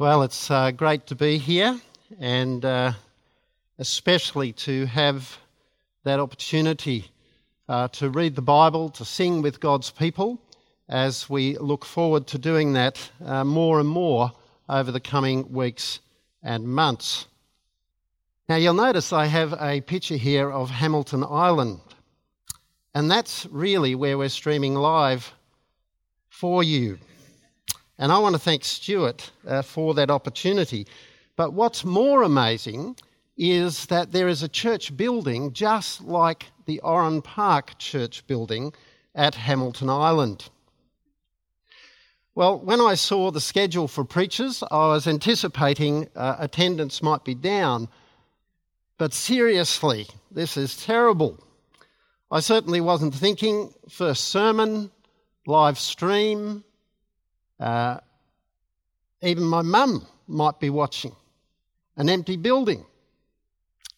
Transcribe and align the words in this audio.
Well, 0.00 0.22
it's 0.22 0.50
uh, 0.50 0.70
great 0.70 1.08
to 1.08 1.14
be 1.14 1.36
here 1.36 1.78
and 2.18 2.64
uh, 2.64 2.92
especially 3.78 4.52
to 4.52 4.86
have 4.86 5.36
that 6.04 6.18
opportunity 6.18 7.10
uh, 7.68 7.88
to 7.88 8.08
read 8.08 8.34
the 8.34 8.40
Bible, 8.40 8.88
to 8.92 9.04
sing 9.04 9.42
with 9.42 9.60
God's 9.60 9.90
people 9.90 10.40
as 10.88 11.28
we 11.28 11.58
look 11.58 11.84
forward 11.84 12.26
to 12.28 12.38
doing 12.38 12.72
that 12.72 13.10
uh, 13.22 13.44
more 13.44 13.78
and 13.78 13.90
more 13.90 14.32
over 14.70 14.90
the 14.90 15.00
coming 15.00 15.52
weeks 15.52 16.00
and 16.42 16.66
months. 16.66 17.26
Now, 18.48 18.56
you'll 18.56 18.72
notice 18.72 19.12
I 19.12 19.26
have 19.26 19.52
a 19.60 19.82
picture 19.82 20.16
here 20.16 20.50
of 20.50 20.70
Hamilton 20.70 21.24
Island, 21.28 21.78
and 22.94 23.10
that's 23.10 23.44
really 23.50 23.94
where 23.94 24.16
we're 24.16 24.30
streaming 24.30 24.76
live 24.76 25.34
for 26.30 26.62
you. 26.62 26.98
And 28.00 28.10
I 28.10 28.18
want 28.18 28.34
to 28.34 28.38
thank 28.40 28.64
Stuart 28.64 29.30
uh, 29.46 29.60
for 29.60 29.92
that 29.92 30.10
opportunity. 30.10 30.86
But 31.36 31.52
what's 31.52 31.84
more 31.84 32.22
amazing 32.22 32.96
is 33.36 33.84
that 33.86 34.10
there 34.10 34.26
is 34.26 34.42
a 34.42 34.48
church 34.48 34.96
building 34.96 35.52
just 35.52 36.00
like 36.00 36.46
the 36.64 36.80
Oran 36.80 37.20
Park 37.20 37.76
church 37.76 38.26
building 38.26 38.72
at 39.14 39.34
Hamilton 39.34 39.90
Island. 39.90 40.48
Well, 42.34 42.58
when 42.58 42.80
I 42.80 42.94
saw 42.94 43.30
the 43.30 43.40
schedule 43.40 43.86
for 43.86 44.04
preachers, 44.04 44.64
I 44.70 44.86
was 44.86 45.06
anticipating 45.06 46.08
uh, 46.16 46.36
attendance 46.38 47.02
might 47.02 47.22
be 47.22 47.34
down. 47.34 47.86
But 48.96 49.12
seriously, 49.12 50.06
this 50.30 50.56
is 50.56 50.74
terrible. 50.86 51.38
I 52.30 52.40
certainly 52.40 52.80
wasn't 52.80 53.14
thinking 53.14 53.74
first 53.90 54.28
sermon, 54.28 54.90
live 55.46 55.78
stream, 55.78 56.64
uh, 57.60 57.98
even 59.22 59.44
my 59.44 59.62
mum 59.62 60.06
might 60.26 60.58
be 60.58 60.70
watching. 60.70 61.14
An 61.96 62.08
empty 62.08 62.36
building. 62.36 62.86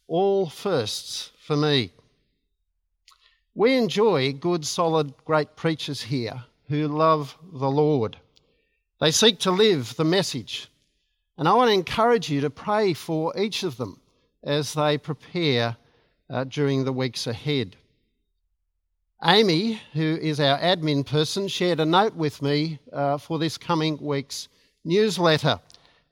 All 0.09 0.49
firsts 0.49 1.31
for 1.39 1.57
me. 1.57 1.93
We 3.55 3.77
enjoy 3.77 4.33
good, 4.33 4.67
solid, 4.67 5.15
great 5.25 5.57
preachers 5.57 6.03
here 6.03 6.43
who 6.69 6.89
love 6.89 7.37
the 7.53 7.71
Lord. 7.71 8.17
They 9.01 9.11
seek 9.11 9.39
to 9.41 9.51
live 9.51 9.95
the 9.97 10.05
message. 10.05 10.69
And 11.39 11.49
I 11.49 11.55
want 11.55 11.69
to 11.69 11.75
encourage 11.75 12.31
you 12.31 12.41
to 12.41 12.51
pray 12.51 12.95
for 12.95 13.37
each 13.39 13.63
of 13.63 13.77
them 13.77 14.01
as 14.43 14.75
they 14.75 14.99
prepare 14.99 15.77
uh, 16.31 16.45
during 16.45 16.85
the 16.85 16.93
weeks 16.93 17.27
ahead. 17.27 17.77
Amy, 19.25 19.81
who 19.93 20.19
is 20.21 20.41
our 20.41 20.59
admin 20.59 21.07
person, 21.07 21.47
shared 21.47 21.79
a 21.79 21.85
note 21.85 22.17
with 22.17 22.43
me 22.43 22.81
uh, 22.93 23.17
for 23.19 23.39
this 23.39 23.57
coming 23.57 23.97
week's 24.01 24.49
newsletter. 24.85 25.61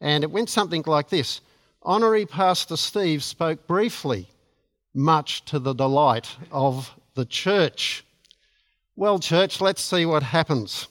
And 0.01 0.23
it 0.23 0.31
went 0.31 0.49
something 0.49 0.85
like 0.87 1.09
this 1.09 1.41
Honorary 1.83 2.25
Pastor 2.25 2.77
Steve 2.77 3.25
spoke 3.25 3.67
briefly, 3.67 4.29
much 4.95 5.45
to 5.47 5.59
the 5.59 5.73
delight 5.73 6.37
of 6.53 6.95
the 7.15 7.25
church. 7.25 8.05
Well, 8.95 9.19
church, 9.19 9.61
let's 9.61 9.83
see 9.83 10.07
what 10.07 10.23
happens. 10.23 10.87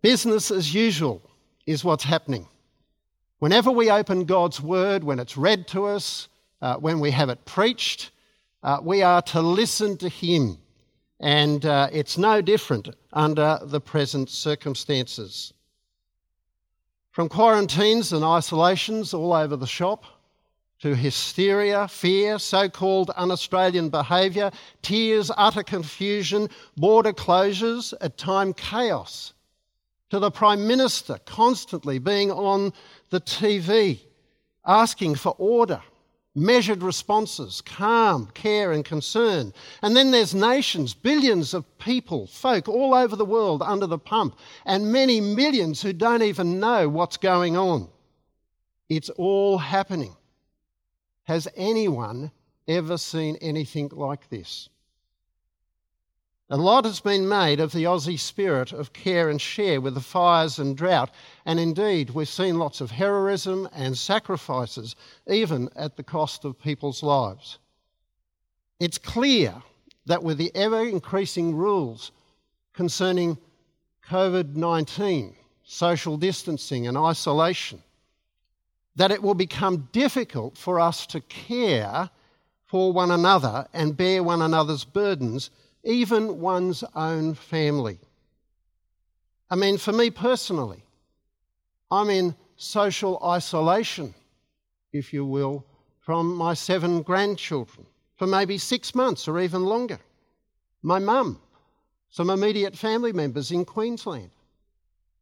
Business 0.00 0.50
as 0.50 0.72
usual 0.72 1.20
is 1.66 1.84
what's 1.84 2.04
happening. 2.04 2.46
Whenever 3.40 3.70
we 3.70 3.90
open 3.90 4.24
God's 4.24 4.60
word, 4.60 5.04
when 5.04 5.18
it's 5.18 5.36
read 5.36 5.66
to 5.68 5.84
us, 5.84 6.28
uh, 6.62 6.76
when 6.76 6.98
we 6.98 7.10
have 7.10 7.28
it 7.28 7.44
preached, 7.44 8.10
uh, 8.62 8.78
we 8.82 9.02
are 9.02 9.22
to 9.22 9.40
listen 9.40 9.96
to 9.98 10.08
Him 10.08 10.58
and 11.22 11.64
uh, 11.64 11.88
it's 11.92 12.18
no 12.18 12.42
different 12.42 12.88
under 13.12 13.60
the 13.62 13.80
present 13.80 14.28
circumstances. 14.28 15.54
From 17.12 17.28
quarantines 17.28 18.12
and 18.12 18.24
isolations 18.24 19.14
all 19.14 19.32
over 19.32 19.56
the 19.56 19.66
shop, 19.66 20.04
to 20.80 20.96
hysteria, 20.96 21.86
fear, 21.86 22.40
so 22.40 22.68
called 22.68 23.12
un 23.14 23.30
Australian 23.30 23.88
behaviour, 23.88 24.50
tears, 24.82 25.30
utter 25.36 25.62
confusion, 25.62 26.48
border 26.76 27.12
closures, 27.12 27.94
at 28.00 28.18
time 28.18 28.52
chaos, 28.52 29.32
to 30.10 30.18
the 30.18 30.30
Prime 30.30 30.66
Minister 30.66 31.18
constantly 31.24 32.00
being 32.00 32.32
on 32.32 32.72
the 33.10 33.20
TV 33.20 34.00
asking 34.66 35.14
for 35.14 35.36
order 35.38 35.80
measured 36.34 36.82
responses, 36.82 37.60
calm, 37.60 38.26
care, 38.34 38.72
and 38.72 38.84
concern. 38.84 39.52
And 39.82 39.94
then 39.94 40.10
there's 40.10 40.34
nations, 40.34 40.94
billions 40.94 41.52
of 41.54 41.78
people, 41.78 42.26
folk 42.26 42.68
all 42.68 42.94
over 42.94 43.16
the 43.16 43.24
world 43.24 43.62
under 43.62 43.86
the 43.86 43.98
pump, 43.98 44.38
and 44.64 44.92
many 44.92 45.20
millions 45.20 45.82
who 45.82 45.92
don't 45.92 46.22
even 46.22 46.58
know 46.58 46.88
what's 46.88 47.16
going 47.16 47.56
on. 47.56 47.88
It's 48.88 49.10
all 49.10 49.58
happening. 49.58 50.16
Has 51.24 51.48
anyone 51.56 52.30
ever 52.66 52.96
seen 52.96 53.36
anything 53.40 53.90
like 53.92 54.28
this? 54.28 54.68
A 56.50 56.56
lot 56.56 56.84
has 56.84 57.00
been 57.00 57.28
made 57.28 57.60
of 57.60 57.72
the 57.72 57.84
Aussie 57.84 58.18
spirit 58.18 58.72
of 58.72 58.92
care 58.92 59.30
and 59.30 59.40
share 59.40 59.80
with 59.80 59.94
the 59.94 60.00
fires 60.00 60.58
and 60.58 60.76
drought, 60.76 61.10
and 61.46 61.58
indeed 61.58 62.10
we've 62.10 62.28
seen 62.28 62.58
lots 62.58 62.80
of 62.80 62.90
heroism 62.90 63.68
and 63.72 63.96
sacrifices, 63.96 64.96
even 65.26 65.70
at 65.76 65.96
the 65.96 66.02
cost 66.02 66.44
of 66.44 66.60
people's 66.60 67.02
lives. 67.02 67.58
It's 68.80 68.98
clear 68.98 69.62
that 70.06 70.22
with 70.22 70.36
the 70.36 70.54
ever 70.54 70.84
increasing 70.84 71.54
rules 71.54 72.10
concerning 72.72 73.38
COVID 74.08 74.56
19, 74.56 75.36
social 75.62 76.16
distancing, 76.16 76.88
and 76.88 76.98
isolation, 76.98 77.82
that 78.96 79.12
it 79.12 79.22
will 79.22 79.34
become 79.34 79.88
difficult 79.92 80.58
for 80.58 80.80
us 80.80 81.06
to 81.06 81.20
care 81.20 82.10
for 82.66 82.92
one 82.92 83.10
another 83.10 83.66
and 83.72 83.96
bear 83.96 84.22
one 84.22 84.42
another's 84.42 84.84
burdens 84.84 85.50
even 85.84 86.40
one's 86.40 86.84
own 86.94 87.34
family. 87.34 87.98
I 89.50 89.56
mean, 89.56 89.78
for 89.78 89.92
me 89.92 90.10
personally, 90.10 90.82
I'm 91.90 92.08
in 92.08 92.34
social 92.56 93.22
isolation, 93.24 94.14
if 94.92 95.12
you 95.12 95.24
will, 95.24 95.66
from 96.00 96.34
my 96.34 96.54
seven 96.54 97.02
grandchildren 97.02 97.86
for 98.16 98.26
maybe 98.26 98.58
six 98.58 98.94
months 98.94 99.28
or 99.28 99.40
even 99.40 99.64
longer. 99.64 99.98
My 100.82 100.98
mum, 100.98 101.40
some 102.10 102.30
immediate 102.30 102.76
family 102.76 103.12
members 103.12 103.50
in 103.50 103.64
Queensland. 103.64 104.30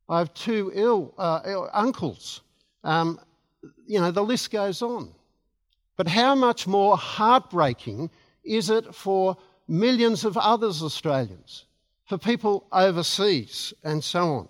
I 0.08 0.18
have 0.18 0.34
two 0.34 0.72
ill, 0.74 1.14
uh, 1.18 1.40
Ill 1.44 1.70
uncles. 1.72 2.42
Um, 2.82 3.20
you 3.86 4.00
know, 4.00 4.10
the 4.10 4.22
list 4.22 4.50
goes 4.50 4.82
on. 4.82 5.12
But 5.96 6.08
how 6.08 6.34
much 6.34 6.66
more 6.66 6.96
heartbreaking 6.96 8.10
is 8.42 8.70
it 8.70 8.94
for 8.94 9.36
millions 9.70 10.24
of 10.24 10.36
others 10.36 10.82
Australians, 10.82 11.64
for 12.06 12.18
people 12.18 12.66
overseas, 12.72 13.72
and 13.84 14.02
so 14.02 14.34
on. 14.34 14.48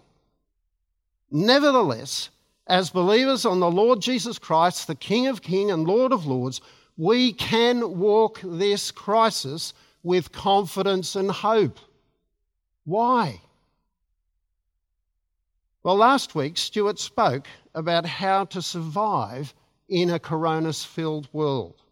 Nevertheless, 1.31 2.31
as 2.67 2.89
believers 2.91 3.45
on 3.45 3.61
the 3.61 3.71
Lord 3.71 4.01
Jesus 4.01 4.39
Christ, 4.39 4.87
the 4.87 4.95
King 4.95 5.27
of 5.27 5.43
Kings 5.43 5.71
and 5.71 5.87
Lord 5.87 6.13
of 6.13 6.27
Lords, 6.27 6.63
we 6.97 7.33
can 7.35 7.99
walk 7.99 8.41
this 8.43 8.91
crisis 8.91 9.75
with 10.03 10.33
confidence 10.33 11.15
and 11.15 11.31
hope. 11.31 11.79
Why? 12.85 13.43
Well, 15.83 15.97
last 15.97 16.35
week, 16.35 16.57
Stuart 16.57 16.99
spoke 16.99 17.47
about 17.75 18.07
how 18.07 18.45
to 18.47 18.63
survive 18.63 19.53
in 19.89 20.11
a 20.11 20.19
coronavirus 20.19 20.87
filled 20.87 21.29
world. 21.33 21.83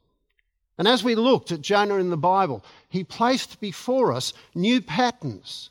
And 0.78 0.86
as 0.86 1.02
we 1.02 1.16
looked 1.16 1.50
at 1.50 1.60
Jonah 1.60 1.96
in 1.96 2.08
the 2.08 2.16
Bible, 2.16 2.64
he 2.88 3.02
placed 3.02 3.60
before 3.60 4.12
us 4.12 4.32
new 4.54 4.80
patterns, 4.80 5.70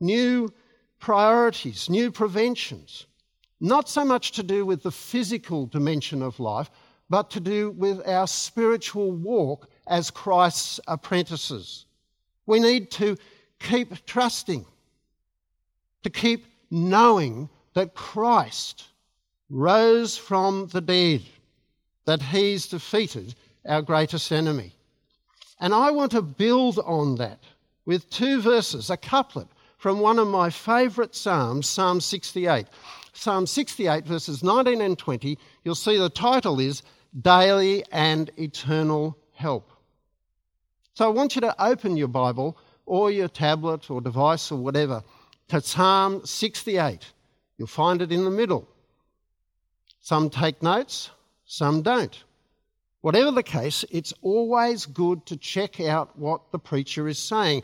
new 0.00 0.52
priorities, 1.00 1.90
new 1.90 2.12
preventions. 2.12 3.06
Not 3.60 3.88
so 3.88 4.04
much 4.04 4.32
to 4.32 4.42
do 4.42 4.64
with 4.64 4.82
the 4.82 4.92
physical 4.92 5.66
dimension 5.66 6.22
of 6.22 6.38
life, 6.38 6.70
but 7.10 7.30
to 7.30 7.40
do 7.40 7.72
with 7.72 8.06
our 8.06 8.26
spiritual 8.26 9.10
walk 9.12 9.68
as 9.88 10.10
Christ's 10.10 10.80
apprentices. 10.86 11.86
We 12.46 12.60
need 12.60 12.90
to 12.92 13.16
keep 13.58 14.06
trusting, 14.06 14.64
to 16.04 16.10
keep 16.10 16.46
knowing 16.70 17.48
that 17.74 17.94
Christ 17.94 18.84
rose 19.50 20.16
from 20.16 20.68
the 20.68 20.80
dead, 20.80 21.22
that 22.04 22.22
he's 22.22 22.68
defeated 22.68 23.34
our 23.66 23.82
greatest 23.82 24.30
enemy. 24.32 24.74
And 25.60 25.74
I 25.74 25.90
want 25.90 26.12
to 26.12 26.22
build 26.22 26.78
on 26.80 27.16
that 27.16 27.40
with 27.86 28.08
two 28.10 28.40
verses, 28.40 28.90
a 28.90 28.96
couplet 28.96 29.48
from 29.78 30.00
one 30.00 30.18
of 30.18 30.28
my 30.28 30.50
favourite 30.50 31.14
Psalms, 31.14 31.68
Psalm 31.68 32.00
68. 32.00 32.66
Psalm 33.12 33.46
68, 33.46 34.06
verses 34.06 34.42
19 34.42 34.80
and 34.80 34.98
20, 34.98 35.38
you'll 35.62 35.74
see 35.74 35.96
the 35.96 36.10
title 36.10 36.58
is 36.58 36.82
Daily 37.20 37.84
and 37.92 38.30
Eternal 38.36 39.16
Help. 39.34 39.70
So 40.94 41.04
I 41.04 41.08
want 41.08 41.34
you 41.34 41.40
to 41.42 41.64
open 41.64 41.96
your 41.96 42.08
Bible 42.08 42.56
or 42.86 43.10
your 43.10 43.28
tablet 43.28 43.90
or 43.90 44.00
device 44.00 44.50
or 44.50 44.58
whatever 44.58 45.02
to 45.48 45.60
Psalm 45.60 46.24
68. 46.24 47.12
You'll 47.56 47.68
find 47.68 48.02
it 48.02 48.10
in 48.10 48.24
the 48.24 48.30
middle. 48.30 48.68
Some 50.00 50.28
take 50.28 50.62
notes, 50.62 51.10
some 51.46 51.82
don't. 51.82 52.24
Whatever 53.04 53.32
the 53.32 53.42
case, 53.42 53.84
it's 53.90 54.14
always 54.22 54.86
good 54.86 55.26
to 55.26 55.36
check 55.36 55.78
out 55.78 56.18
what 56.18 56.50
the 56.52 56.58
preacher 56.58 57.06
is 57.06 57.18
saying. 57.18 57.62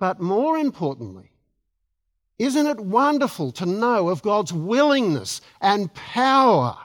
But 0.00 0.20
more 0.20 0.58
importantly, 0.58 1.30
isn't 2.40 2.66
it 2.66 2.80
wonderful 2.80 3.52
to 3.52 3.64
know 3.64 4.08
of 4.08 4.22
God's 4.22 4.52
willingness 4.52 5.40
and 5.60 5.94
power 5.94 6.76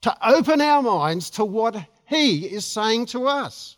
to 0.00 0.16
open 0.28 0.60
our 0.60 0.82
minds 0.82 1.30
to 1.30 1.44
what 1.44 1.76
He 2.06 2.44
is 2.44 2.64
saying 2.64 3.06
to 3.06 3.28
us? 3.28 3.76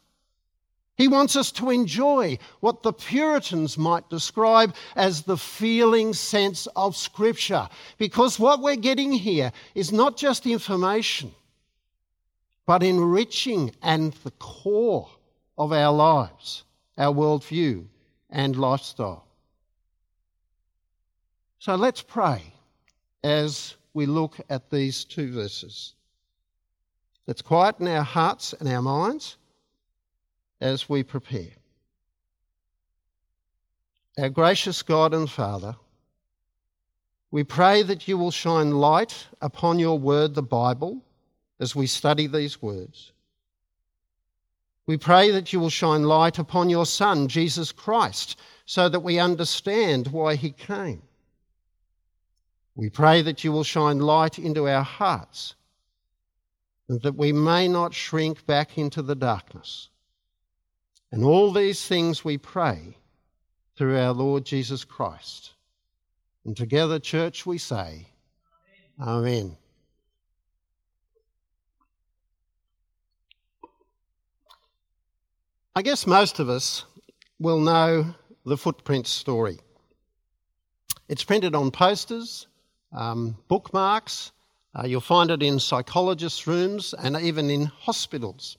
He 0.96 1.06
wants 1.06 1.36
us 1.36 1.52
to 1.52 1.68
enjoy 1.68 2.38
what 2.60 2.82
the 2.82 2.94
Puritans 2.94 3.76
might 3.76 4.08
describe 4.08 4.74
as 4.96 5.20
the 5.20 5.36
feeling 5.36 6.14
sense 6.14 6.66
of 6.76 6.96
Scripture, 6.96 7.68
because 7.98 8.38
what 8.38 8.62
we're 8.62 8.76
getting 8.76 9.12
here 9.12 9.52
is 9.74 9.92
not 9.92 10.16
just 10.16 10.46
information, 10.46 11.34
but 12.70 12.84
enriching 12.84 13.74
and 13.82 14.12
the 14.22 14.30
core 14.38 15.10
of 15.58 15.72
our 15.72 15.92
lives, 15.92 16.62
our 16.96 17.12
worldview 17.12 17.84
and 18.30 18.54
lifestyle. 18.54 19.26
So 21.58 21.74
let's 21.74 22.00
pray 22.00 22.40
as 23.24 23.74
we 23.92 24.06
look 24.06 24.36
at 24.48 24.70
these 24.70 25.04
two 25.04 25.32
verses. 25.32 25.94
Let's 27.26 27.42
quieten 27.42 27.88
our 27.88 28.04
hearts 28.04 28.52
and 28.52 28.68
our 28.68 28.82
minds 28.82 29.36
as 30.60 30.88
we 30.88 31.02
prepare. 31.02 31.56
Our 34.16 34.28
gracious 34.28 34.80
God 34.80 35.12
and 35.12 35.28
Father, 35.28 35.74
we 37.32 37.42
pray 37.42 37.82
that 37.82 38.06
you 38.06 38.16
will 38.16 38.30
shine 38.30 38.70
light 38.70 39.26
upon 39.40 39.80
your 39.80 39.98
word, 39.98 40.36
the 40.36 40.42
Bible, 40.44 41.02
as 41.60 41.76
we 41.76 41.86
study 41.86 42.26
these 42.26 42.60
words. 42.60 43.12
We 44.86 44.96
pray 44.96 45.30
that 45.30 45.52
you 45.52 45.60
will 45.60 45.70
shine 45.70 46.02
light 46.02 46.38
upon 46.38 46.70
your 46.70 46.86
Son, 46.86 47.28
Jesus 47.28 47.70
Christ, 47.70 48.40
so 48.66 48.88
that 48.88 49.00
we 49.00 49.18
understand 49.18 50.08
why 50.08 50.34
he 50.34 50.50
came. 50.50 51.02
We 52.74 52.88
pray 52.88 53.22
that 53.22 53.44
you 53.44 53.52
will 53.52 53.62
shine 53.62 53.98
light 53.98 54.38
into 54.38 54.68
our 54.68 54.82
hearts 54.82 55.54
and 56.88 57.00
that 57.02 57.16
we 57.16 57.32
may 57.32 57.68
not 57.68 57.94
shrink 57.94 58.44
back 58.46 58.78
into 58.78 59.02
the 59.02 59.14
darkness 59.14 59.90
and 61.12 61.24
all 61.24 61.52
these 61.52 61.86
things 61.86 62.24
we 62.24 62.38
pray 62.38 62.96
through 63.76 63.98
our 63.98 64.12
Lord 64.12 64.44
Jesus 64.44 64.84
Christ. 64.84 65.52
And 66.44 66.56
together, 66.56 66.98
church, 66.98 67.44
we 67.44 67.58
say, 67.58 68.06
Amen. 69.00 69.08
Amen. 69.08 69.56
I 75.76 75.82
guess 75.82 76.04
most 76.04 76.40
of 76.40 76.48
us 76.48 76.84
will 77.38 77.60
know 77.60 78.16
the 78.44 78.56
footprint 78.56 79.06
story. 79.06 79.60
It's 81.08 81.22
printed 81.22 81.54
on 81.54 81.70
posters, 81.70 82.48
um, 82.92 83.36
bookmarks. 83.46 84.32
Uh, 84.74 84.86
you'll 84.86 85.00
find 85.00 85.30
it 85.30 85.44
in 85.44 85.60
psychologists' 85.60 86.48
rooms 86.48 86.92
and 86.92 87.16
even 87.16 87.50
in 87.50 87.66
hospitals. 87.66 88.58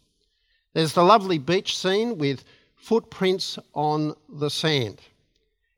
There's 0.74 0.94
the 0.94 1.04
lovely 1.04 1.38
beach 1.38 1.78
scene 1.78 2.18
with 2.18 2.46
footprints 2.78 3.60
on 3.74 4.16
the 4.30 4.50
sand. 4.50 5.02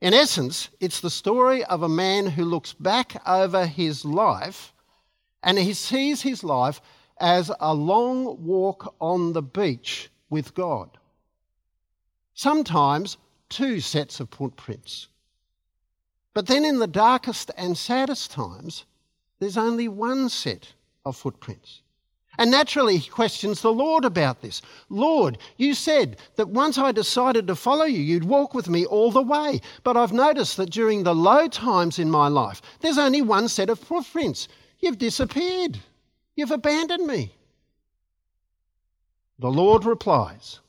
In 0.02 0.14
essence, 0.14 0.70
it's 0.80 1.00
the 1.00 1.10
story 1.10 1.64
of 1.66 1.82
a 1.82 1.90
man 1.90 2.28
who 2.28 2.46
looks 2.46 2.74
back 2.74 3.20
over 3.28 3.66
his 3.66 4.06
life 4.06 4.72
and 5.42 5.58
he 5.58 5.74
sees 5.74 6.22
his 6.22 6.44
life 6.44 6.80
as 7.20 7.52
a 7.60 7.74
long 7.74 8.46
walk 8.46 8.94
on 9.02 9.34
the 9.34 9.42
beach 9.42 10.12
with 10.30 10.54
God. 10.54 10.96
Sometimes 12.34 13.18
two 13.50 13.80
sets 13.80 14.20
of 14.20 14.30
footprints. 14.30 15.08
But 16.34 16.48
then 16.48 16.66
in 16.66 16.80
the 16.80 16.88
darkest 16.88 17.52
and 17.58 17.78
saddest 17.78 18.32
times, 18.32 18.86
there's 19.40 19.58
only 19.58 19.88
one 19.88 20.30
set 20.30 20.74
of 21.06 21.16
footprints. 21.16 21.82
And 22.40 22.50
naturally, 22.50 22.98
he 22.98 23.10
questions 23.10 23.62
the 23.62 23.72
Lord 23.72 24.06
about 24.06 24.42
this. 24.42 24.62
Lord, 24.90 25.38
you 25.58 25.76
said 25.76 26.18
that 26.36 26.50
once 26.50 26.80
I 26.80 26.92
decided 26.92 27.46
to 27.46 27.56
follow 27.56 27.86
you, 27.86 28.00
you'd 28.00 28.24
walk 28.24 28.56
with 28.56 28.68
me 28.68 28.86
all 28.88 29.12
the 29.12 29.22
way. 29.22 29.62
But 29.84 29.98
I've 29.98 30.14
noticed 30.14 30.58
that 30.58 30.72
during 30.72 31.04
the 31.04 31.14
low 31.14 31.48
times 31.48 32.00
in 32.00 32.10
my 32.10 32.28
life, 32.28 32.62
there's 32.80 32.98
only 32.98 33.22
one 33.22 33.48
set 33.48 33.70
of 33.70 33.78
footprints. 33.78 34.48
You've 34.80 34.98
disappeared. 34.98 35.78
You've 36.36 36.52
abandoned 36.52 37.06
me. 37.06 37.36
The 39.38 39.52
Lord 39.52 39.86
replies, 39.86 40.60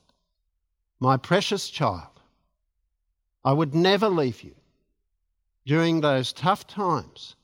My 1.05 1.17
precious 1.17 1.69
child, 1.69 2.19
I 3.43 3.53
would 3.53 3.75
never 3.75 4.09
leave 4.09 4.41
you. 4.41 4.55
During 5.63 6.01
those 6.01 6.33
tough 6.33 6.65
times, 6.65 7.35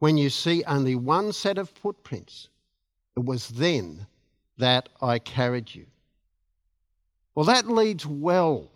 when 0.00 0.18
you 0.18 0.28
see 0.28 0.64
only 0.64 0.96
one 0.96 1.32
set 1.32 1.56
of 1.56 1.70
footprints, 1.70 2.48
it 3.16 3.24
was 3.24 3.50
then 3.50 4.08
that 4.58 4.88
I 5.00 5.20
carried 5.20 5.72
you. 5.76 5.86
Well, 7.36 7.44
that 7.44 7.68
leads 7.68 8.04
well 8.04 8.68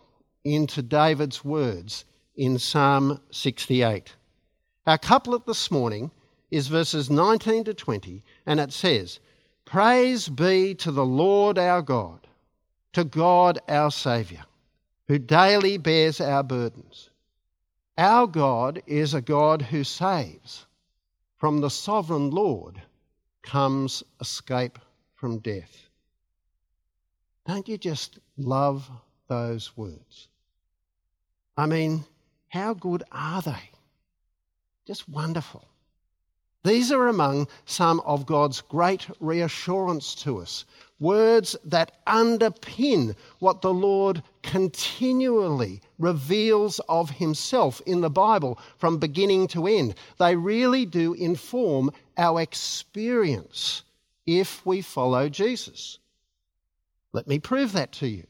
into 0.45 0.83
David's 0.83 1.45
words 1.45 2.05
in 2.37 2.61
Psalm 2.61 3.21
68. 3.33 4.15
Our 4.87 4.99
couplet 4.99 5.47
this 5.47 5.69
morning 5.69 6.13
is 6.53 6.69
verses 6.69 7.11
19 7.11 7.65
to 7.65 7.75
20, 7.75 8.23
and 8.47 8.61
it 8.61 8.73
says, 8.73 9.19
Praise 9.65 10.29
be 10.29 10.77
to 10.77 10.93
the 10.93 11.05
Lord 11.05 11.59
our 11.59 11.83
God, 11.83 12.28
to 12.93 13.05
God 13.05 13.59
our 13.69 13.91
Saviour, 13.91 14.43
who 15.07 15.19
daily 15.19 15.79
bears 15.79 16.21
our 16.21 16.43
burdens. 16.43 17.11
Our 17.97 18.27
God 18.27 18.83
is 18.87 19.15
a 19.15 19.21
God 19.21 19.63
who 19.63 19.85
saves. 19.85 20.67
From 21.37 21.61
the 21.61 21.71
sovereign 21.71 22.31
Lord 22.31 22.81
comes 23.43 24.03
escape 24.21 24.79
from 25.15 25.39
death. 25.39 25.89
Don't 27.47 27.69
you 27.69 27.79
just 27.79 28.19
love 28.37 28.91
those 29.29 29.77
words? 29.77 30.29
I 31.57 31.67
mean, 31.67 32.05
how 32.49 32.75
good 32.75 33.03
are 33.11 33.43
they? 33.43 33.71
Just 34.87 35.09
wonderful. 35.09 35.65
These 36.65 36.93
are 36.93 37.09
among 37.09 37.49
some 37.65 38.01
of 38.01 38.27
God's 38.27 38.61
great 38.61 39.07
reassurance 39.21 40.15
to 40.17 40.39
us, 40.39 40.65
words 41.01 41.57
that 41.65 42.05
underpin 42.07 43.15
what 43.39 43.63
the 43.63 43.73
Lord 43.73 44.23
continually 44.43 45.81
reveals 45.99 46.81
of 46.89 47.11
Himself 47.11 47.81
in 47.87 48.01
the 48.01 48.11
Bible 48.11 48.59
from 48.79 48.99
beginning 48.99 49.47
to 49.49 49.67
end. 49.67 49.95
They 50.19 50.37
really 50.37 50.87
do 50.87 51.15
inform 51.15 51.91
our 52.17 52.41
experience 52.41 53.83
if 54.27 54.65
we 54.67 54.81
follow 54.83 55.29
Jesus. 55.29 55.99
Let 57.13 57.27
me 57.27 57.39
prove 57.39 57.73
that 57.73 57.93
to 57.93 58.09
you. 58.09 58.27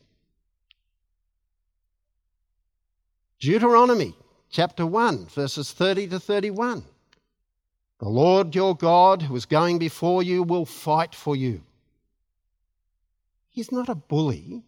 Deuteronomy 3.40 4.14
chapter 4.50 4.84
1, 4.86 5.26
verses 5.26 5.72
30 5.72 6.08
to 6.08 6.20
31. 6.20 6.84
The 8.00 8.08
Lord 8.08 8.54
your 8.54 8.76
God, 8.76 9.22
who 9.22 9.34
is 9.34 9.46
going 9.46 9.78
before 9.78 10.22
you, 10.22 10.42
will 10.42 10.64
fight 10.64 11.14
for 11.14 11.34
you. 11.34 11.62
He's 13.58 13.72
not 13.72 13.88
a 13.88 13.96
bully, 13.96 14.62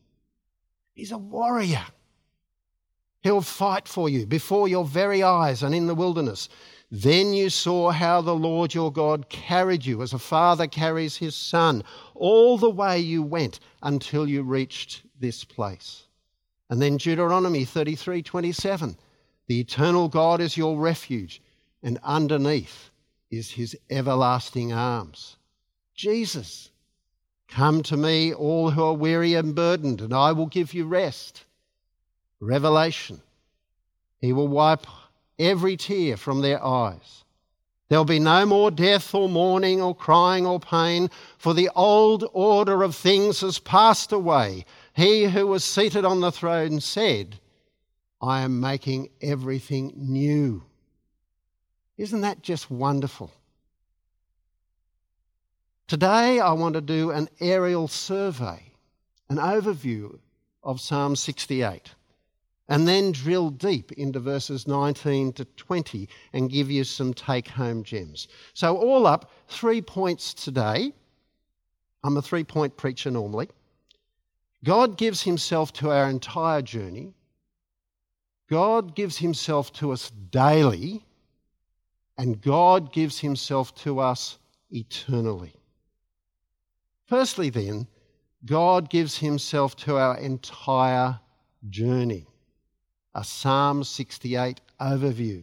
he's 0.95 1.13
a 1.13 1.17
warrior. 1.17 1.85
He'll 3.23 3.41
fight 3.41 3.87
for 3.87 4.09
you 4.09 4.27
before 4.27 4.67
your 4.67 4.85
very 4.85 5.23
eyes 5.23 5.63
and 5.63 5.73
in 5.73 5.87
the 5.87 5.95
wilderness. 5.95 6.49
Then 6.91 7.33
you 7.33 7.51
saw 7.51 7.93
how 7.93 8.21
the 8.21 8.35
Lord 8.35 8.75
your 8.75 8.91
God 8.93 9.29
carried 9.29 9.87
you 9.87 10.03
as 10.03 10.13
a 10.13 10.19
father 10.19 10.67
carries 10.67 11.17
his 11.17 11.37
son 11.37 11.85
all 12.17 12.59
the 12.59 12.69
way 12.69 12.99
you 12.99 13.23
went 13.23 13.61
until 13.81 14.29
you 14.29 14.43
reached 14.43 15.03
this 15.21 15.45
place. 15.45 16.09
And 16.69 16.83
then 16.83 16.97
Deuteronomy 16.97 17.65
33 17.65 18.25
27. 18.25 18.99
The 19.47 19.61
eternal 19.61 20.09
God 20.09 20.41
is 20.41 20.57
your 20.57 20.77
refuge, 20.77 21.41
and 21.85 22.01
underneath 22.03 22.91
is 23.31 23.53
his 23.53 23.79
everlasting 23.89 24.73
arms. 24.73 25.37
Jesus, 25.95 26.70
come 27.51 27.83
to 27.85 27.97
me, 27.97 28.33
all 28.33 28.71
who 28.71 28.83
are 28.83 28.95
weary 28.95 29.35
and 29.35 29.55
burdened, 29.55 30.01
and 30.01 30.15
I 30.15 30.33
will 30.33 30.47
give 30.47 30.73
you 30.73 30.87
rest. 30.87 31.45
Revelation. 32.41 33.21
He 34.21 34.33
will 34.33 34.49
wipe 34.49 34.87
every 35.39 35.77
tear 35.77 36.17
from 36.17 36.41
their 36.41 36.65
eyes. 36.65 37.25
There'll 37.89 38.05
be 38.05 38.21
no 38.21 38.47
more 38.47 38.71
death 38.71 39.15
or 39.15 39.29
mourning 39.29 39.83
or 39.83 39.97
crying 39.97 40.47
or 40.47 40.61
pain, 40.61 41.11
for 41.39 41.53
the 41.53 41.71
old 41.75 42.25
order 42.33 42.83
of 42.83 42.95
things 42.95 43.41
has 43.41 43.59
passed 43.59 44.13
away. 44.13 44.65
He 44.95 45.25
who 45.25 45.47
was 45.47 45.65
seated 45.65 46.05
on 46.05 46.21
the 46.21 46.31
throne 46.31 46.81
said, 46.81 47.41
I 48.23 48.43
am 48.43 48.61
making 48.61 49.09
everything 49.21 49.93
new. 49.97 50.63
Isn't 51.97 52.21
that 52.21 52.43
just 52.43 52.71
wonderful? 52.71 53.33
Today, 55.91 56.39
I 56.39 56.53
want 56.53 56.75
to 56.75 56.81
do 56.81 57.11
an 57.11 57.29
aerial 57.41 57.89
survey, 57.89 58.63
an 59.29 59.39
overview 59.39 60.21
of 60.63 60.81
Psalm 60.81 61.17
68, 61.17 61.97
and 62.69 62.87
then 62.87 63.11
drill 63.11 63.51
deep 63.51 63.91
into 63.91 64.21
verses 64.21 64.69
19 64.69 65.33
to 65.33 65.45
20 65.45 66.09
and 66.33 66.49
give 66.49 66.71
you 66.71 66.85
some 66.85 67.13
take 67.13 67.49
home 67.49 67.83
gems. 67.83 68.29
So, 68.55 68.77
all 68.77 69.05
up, 69.05 69.33
three 69.49 69.83
points 69.83 70.33
today. 70.33 70.93
I'm 72.05 72.17
a 72.17 72.23
three 72.23 72.45
point 72.45 72.77
preacher 72.77 73.11
normally. 73.11 73.49
God 74.63 74.97
gives 74.97 75.25
himself 75.25 75.73
to 75.73 75.91
our 75.91 76.09
entire 76.09 76.63
journey. 76.63 77.15
God 78.49 78.95
gives 78.95 79.19
himself 79.19 79.73
to 79.73 79.91
us 79.91 80.13
daily. 80.31 81.05
And 82.17 82.41
God 82.41 82.93
gives 82.93 83.19
himself 83.19 83.75
to 83.83 83.99
us 83.99 84.39
eternally. 84.71 85.53
Firstly, 87.11 87.51
then, 87.51 87.89
God 88.47 88.89
gives 88.89 89.19
himself 89.19 89.75
to 89.79 89.97
our 89.97 90.17
entire 90.19 91.19
journey. 91.69 92.29
A 93.17 93.25
Psalm 93.25 93.83
68 93.83 94.61
overview. 94.81 95.43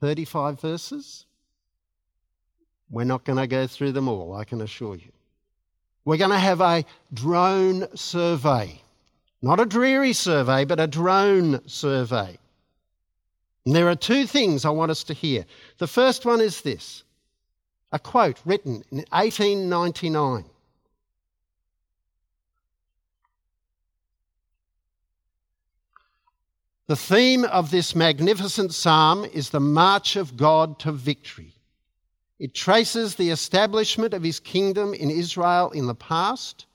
35 0.00 0.60
verses. 0.60 1.26
We're 2.90 3.02
not 3.02 3.24
going 3.24 3.40
to 3.40 3.48
go 3.48 3.66
through 3.66 3.90
them 3.90 4.06
all, 4.06 4.36
I 4.36 4.44
can 4.44 4.60
assure 4.60 4.94
you. 4.94 5.10
We're 6.04 6.16
going 6.16 6.30
to 6.30 6.38
have 6.38 6.60
a 6.60 6.84
drone 7.12 7.88
survey. 7.96 8.80
Not 9.42 9.58
a 9.58 9.66
dreary 9.66 10.12
survey, 10.12 10.64
but 10.64 10.78
a 10.78 10.86
drone 10.86 11.66
survey. 11.66 12.38
And 13.66 13.74
there 13.74 13.88
are 13.88 13.96
two 13.96 14.28
things 14.28 14.64
I 14.64 14.70
want 14.70 14.92
us 14.92 15.02
to 15.04 15.14
hear. 15.14 15.44
The 15.78 15.88
first 15.88 16.24
one 16.24 16.40
is 16.40 16.60
this 16.60 17.02
a 17.94 17.98
quote 18.00 18.40
written 18.44 18.82
in 18.90 19.04
1899. 19.12 20.44
The 26.88 26.96
theme 26.96 27.44
of 27.44 27.70
this 27.70 27.94
magnificent 27.94 28.74
psalm 28.74 29.24
is 29.24 29.50
the 29.50 29.60
march 29.60 30.16
of 30.16 30.36
God 30.36 30.80
to 30.80 30.90
victory. 30.90 31.52
It 32.40 32.52
traces 32.52 33.14
the 33.14 33.30
establishment 33.30 34.12
of 34.12 34.24
his 34.24 34.40
kingdom 34.40 34.92
in 34.92 35.08
Israel 35.08 35.70
in 35.70 35.86
the 35.86 35.94
past. 35.94 36.66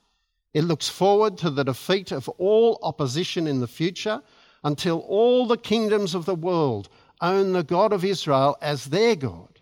It 0.54 0.64
looks 0.64 0.88
forward 0.88 1.38
to 1.40 1.50
the 1.50 1.66
defeat 1.66 2.14
of 2.14 2.30
all 2.30 2.80
opposition 2.82 3.46
in 3.46 3.60
the 3.60 3.68
future 3.68 4.22
until 4.64 5.00
all 5.00 5.46
the 5.46 5.58
kingdoms 5.58 6.16
of 6.16 6.24
the 6.24 6.34
world 6.34 6.88
own 7.20 7.52
the 7.52 7.64
God 7.64 7.92
of 7.92 8.06
Israel 8.06 8.56
as 8.62 8.86
their 8.86 9.18
God 9.18 9.60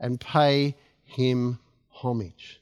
and 0.00 0.18
pay 0.18 0.74
him 1.14 1.58
homage. 1.88 2.60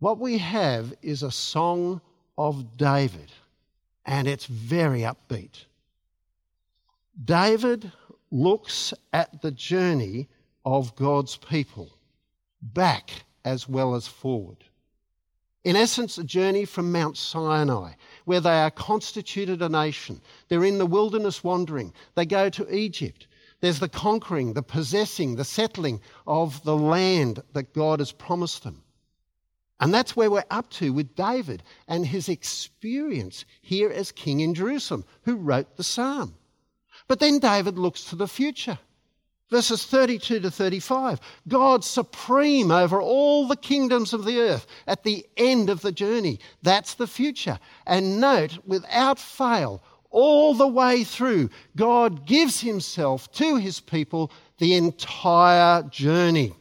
What 0.00 0.18
we 0.18 0.38
have 0.38 0.94
is 1.02 1.22
a 1.22 1.30
song 1.30 2.00
of 2.36 2.76
David, 2.76 3.32
and 4.04 4.28
it's 4.28 4.46
very 4.46 5.00
upbeat. 5.00 5.64
David 7.24 7.90
looks 8.30 8.92
at 9.12 9.40
the 9.40 9.50
journey 9.50 10.28
of 10.64 10.94
God's 10.94 11.36
people, 11.36 11.88
back 12.60 13.10
as 13.44 13.68
well 13.68 13.94
as 13.94 14.06
forward. 14.06 14.64
In 15.64 15.74
essence, 15.74 16.18
a 16.18 16.24
journey 16.24 16.64
from 16.64 16.92
Mount 16.92 17.16
Sinai, 17.16 17.92
where 18.26 18.40
they 18.40 18.60
are 18.60 18.70
constituted 18.70 19.62
a 19.62 19.68
nation. 19.68 20.20
They're 20.48 20.64
in 20.64 20.78
the 20.78 20.86
wilderness 20.86 21.42
wandering. 21.42 21.92
They 22.14 22.26
go 22.26 22.50
to 22.50 22.74
Egypt. 22.74 23.26
There's 23.60 23.80
the 23.80 23.88
conquering, 23.88 24.52
the 24.52 24.62
possessing, 24.62 25.36
the 25.36 25.44
settling 25.44 26.00
of 26.26 26.62
the 26.64 26.76
land 26.76 27.42
that 27.52 27.74
God 27.74 27.98
has 27.98 28.12
promised 28.12 28.62
them. 28.62 28.82
And 29.80 29.94
that's 29.94 30.16
where 30.16 30.30
we're 30.30 30.44
up 30.50 30.70
to 30.70 30.92
with 30.92 31.14
David 31.14 31.62
and 31.86 32.06
his 32.06 32.28
experience 32.28 33.44
here 33.62 33.90
as 33.90 34.10
king 34.10 34.40
in 34.40 34.54
Jerusalem, 34.54 35.04
who 35.22 35.36
wrote 35.36 35.76
the 35.76 35.84
psalm. 35.84 36.34
But 37.06 37.20
then 37.20 37.38
David 37.38 37.78
looks 37.78 38.04
to 38.04 38.16
the 38.16 38.28
future. 38.28 38.78
Verses 39.50 39.86
32 39.86 40.40
to 40.40 40.50
35 40.50 41.20
God 41.46 41.82
supreme 41.82 42.70
over 42.70 43.00
all 43.00 43.48
the 43.48 43.56
kingdoms 43.56 44.12
of 44.12 44.26
the 44.26 44.40
earth 44.40 44.66
at 44.86 45.04
the 45.04 45.24
end 45.38 45.70
of 45.70 45.80
the 45.80 45.92
journey. 45.92 46.38
That's 46.62 46.94
the 46.94 47.06
future. 47.06 47.58
And 47.86 48.20
note, 48.20 48.58
without 48.66 49.18
fail, 49.18 49.82
all 50.10 50.54
the 50.54 50.68
way 50.68 51.04
through, 51.04 51.50
God 51.76 52.26
gives 52.26 52.60
Himself 52.60 53.30
to 53.32 53.56
His 53.56 53.80
people 53.80 54.30
the 54.58 54.74
entire 54.74 55.82
journey. 55.84 56.54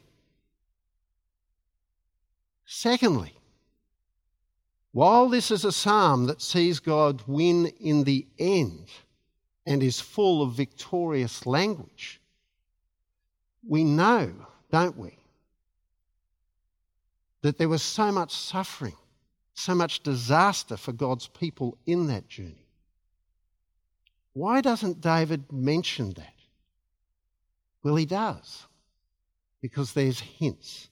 Secondly, 2.66 3.34
while 4.92 5.30
this 5.30 5.52
is 5.52 5.64
a 5.64 5.72
psalm 5.72 6.26
that 6.26 6.42
sees 6.42 6.80
God 6.80 7.24
win 7.28 7.68
in 7.80 8.04
the 8.04 8.26
end 8.40 8.88
and 9.66 9.84
is 9.84 10.02
full 10.02 10.42
of 10.42 10.54
victorious 10.54 11.46
language, 11.46 12.20
we 13.68 13.84
know, 13.84 14.34
don't 14.72 14.98
we, 14.98 15.18
that 17.42 17.58
there 17.58 17.70
was 17.70 17.84
so 17.84 18.12
much 18.12 18.34
suffering, 18.34 18.96
so 19.54 19.76
much 19.76 20.02
disaster 20.04 20.78
for 20.78 20.92
God's 20.92 21.28
people 21.28 21.78
in 21.86 22.08
that 22.08 22.28
journey. 22.28 22.67
Why 24.38 24.62
doesn't 24.62 25.02
David 25.02 25.52
mention 25.52 26.14
that? 26.14 26.36
Well, 27.82 27.96
he 27.96 28.06
does, 28.06 28.68
because 29.64 29.94
there's 29.94 30.20
hints 30.20 30.90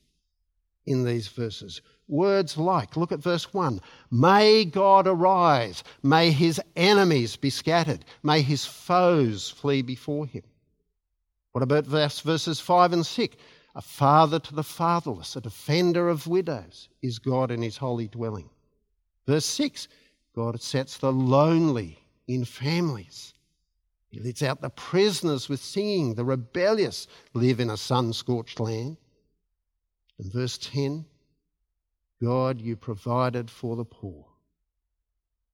in 0.84 1.04
these 1.04 1.28
verses. 1.28 1.80
Words 2.08 2.58
like, 2.58 2.96
look 2.96 3.12
at 3.12 3.20
verse 3.20 3.54
1 3.54 3.80
May 4.10 4.64
God 4.64 5.06
arise, 5.06 5.84
may 6.02 6.32
his 6.32 6.60
enemies 6.74 7.36
be 7.36 7.48
scattered, 7.50 8.04
may 8.24 8.42
his 8.42 8.66
foes 8.66 9.48
flee 9.48 9.80
before 9.80 10.26
him. 10.26 10.42
What 11.52 11.62
about 11.62 11.86
verse, 11.86 12.18
verses 12.18 12.58
5 12.58 12.94
and 12.94 13.06
6? 13.06 13.36
A 13.76 13.80
father 13.80 14.40
to 14.40 14.54
the 14.56 14.64
fatherless, 14.64 15.36
a 15.36 15.40
defender 15.40 16.08
of 16.08 16.26
widows 16.26 16.88
is 17.00 17.20
God 17.20 17.52
in 17.52 17.62
his 17.62 17.76
holy 17.76 18.08
dwelling. 18.08 18.50
Verse 19.24 19.46
6 19.46 19.86
God 20.34 20.60
sets 20.60 20.98
the 20.98 21.12
lonely 21.12 22.00
in 22.26 22.44
families. 22.44 23.34
He 24.16 24.22
lets 24.22 24.42
out 24.42 24.62
the 24.62 24.70
prisoners 24.70 25.46
with 25.46 25.60
singing. 25.60 26.14
The 26.14 26.24
rebellious 26.24 27.06
live 27.34 27.60
in 27.60 27.68
a 27.68 27.76
sun 27.76 28.14
scorched 28.14 28.58
land. 28.58 28.96
In 30.18 30.30
verse 30.30 30.56
10 30.56 31.04
God, 32.22 32.58
you 32.58 32.76
provided 32.76 33.50
for 33.50 33.76
the 33.76 33.84
poor. 33.84 34.24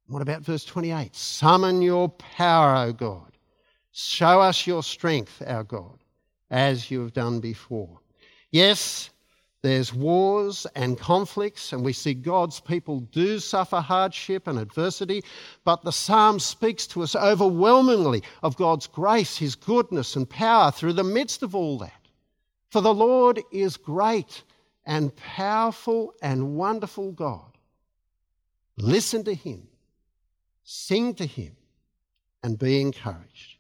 What 0.07 0.23
about 0.23 0.43
verse 0.43 0.65
28? 0.65 1.17
Summon 1.17 1.83
your 1.83 2.09
power, 2.11 2.77
O 2.87 2.93
God. 2.93 3.33
Show 3.91 4.41
us 4.41 4.65
your 4.65 4.85
strength, 4.85 5.43
our 5.45 5.65
God, 5.65 5.99
as 6.49 6.89
you 6.89 7.01
have 7.01 7.13
done 7.13 7.41
before. 7.41 7.99
Yes, 8.53 9.11
there's 9.63 9.95
wars 9.95 10.67
and 10.75 10.99
conflicts, 10.99 11.73
and 11.73 11.85
we 11.85 11.93
see 11.93 12.15
God's 12.15 12.59
people 12.59 12.99
do 12.99 13.39
suffer 13.39 13.81
hardship 13.81 14.49
and 14.49 14.59
adversity, 14.59 15.23
but 15.65 15.85
the 15.85 15.93
psalm 15.93 16.41
speaks 16.41 16.85
to 16.89 17.03
us 17.03 17.15
overwhelmingly 17.15 18.25
of 18.43 18.57
God's 18.57 18.89
grace, 18.89 19.37
His 19.37 19.55
goodness, 19.55 20.17
and 20.17 20.29
power 20.29 20.73
through 20.73 20.95
the 20.95 21.05
midst 21.05 21.45
of 21.45 21.55
all 21.55 21.79
that. 21.79 22.09
For 22.71 22.81
the 22.81 22.93
Lord 22.93 23.41
is 23.53 23.77
great 23.77 24.43
and 24.85 25.15
powerful 25.15 26.13
and 26.21 26.57
wonderful 26.57 27.13
God. 27.13 27.57
Listen 28.77 29.23
to 29.25 29.35
Him, 29.35 29.69
sing 30.65 31.15
to 31.15 31.27
Him, 31.27 31.55
and 32.43 32.59
be 32.59 32.81
encouraged. 32.81 33.59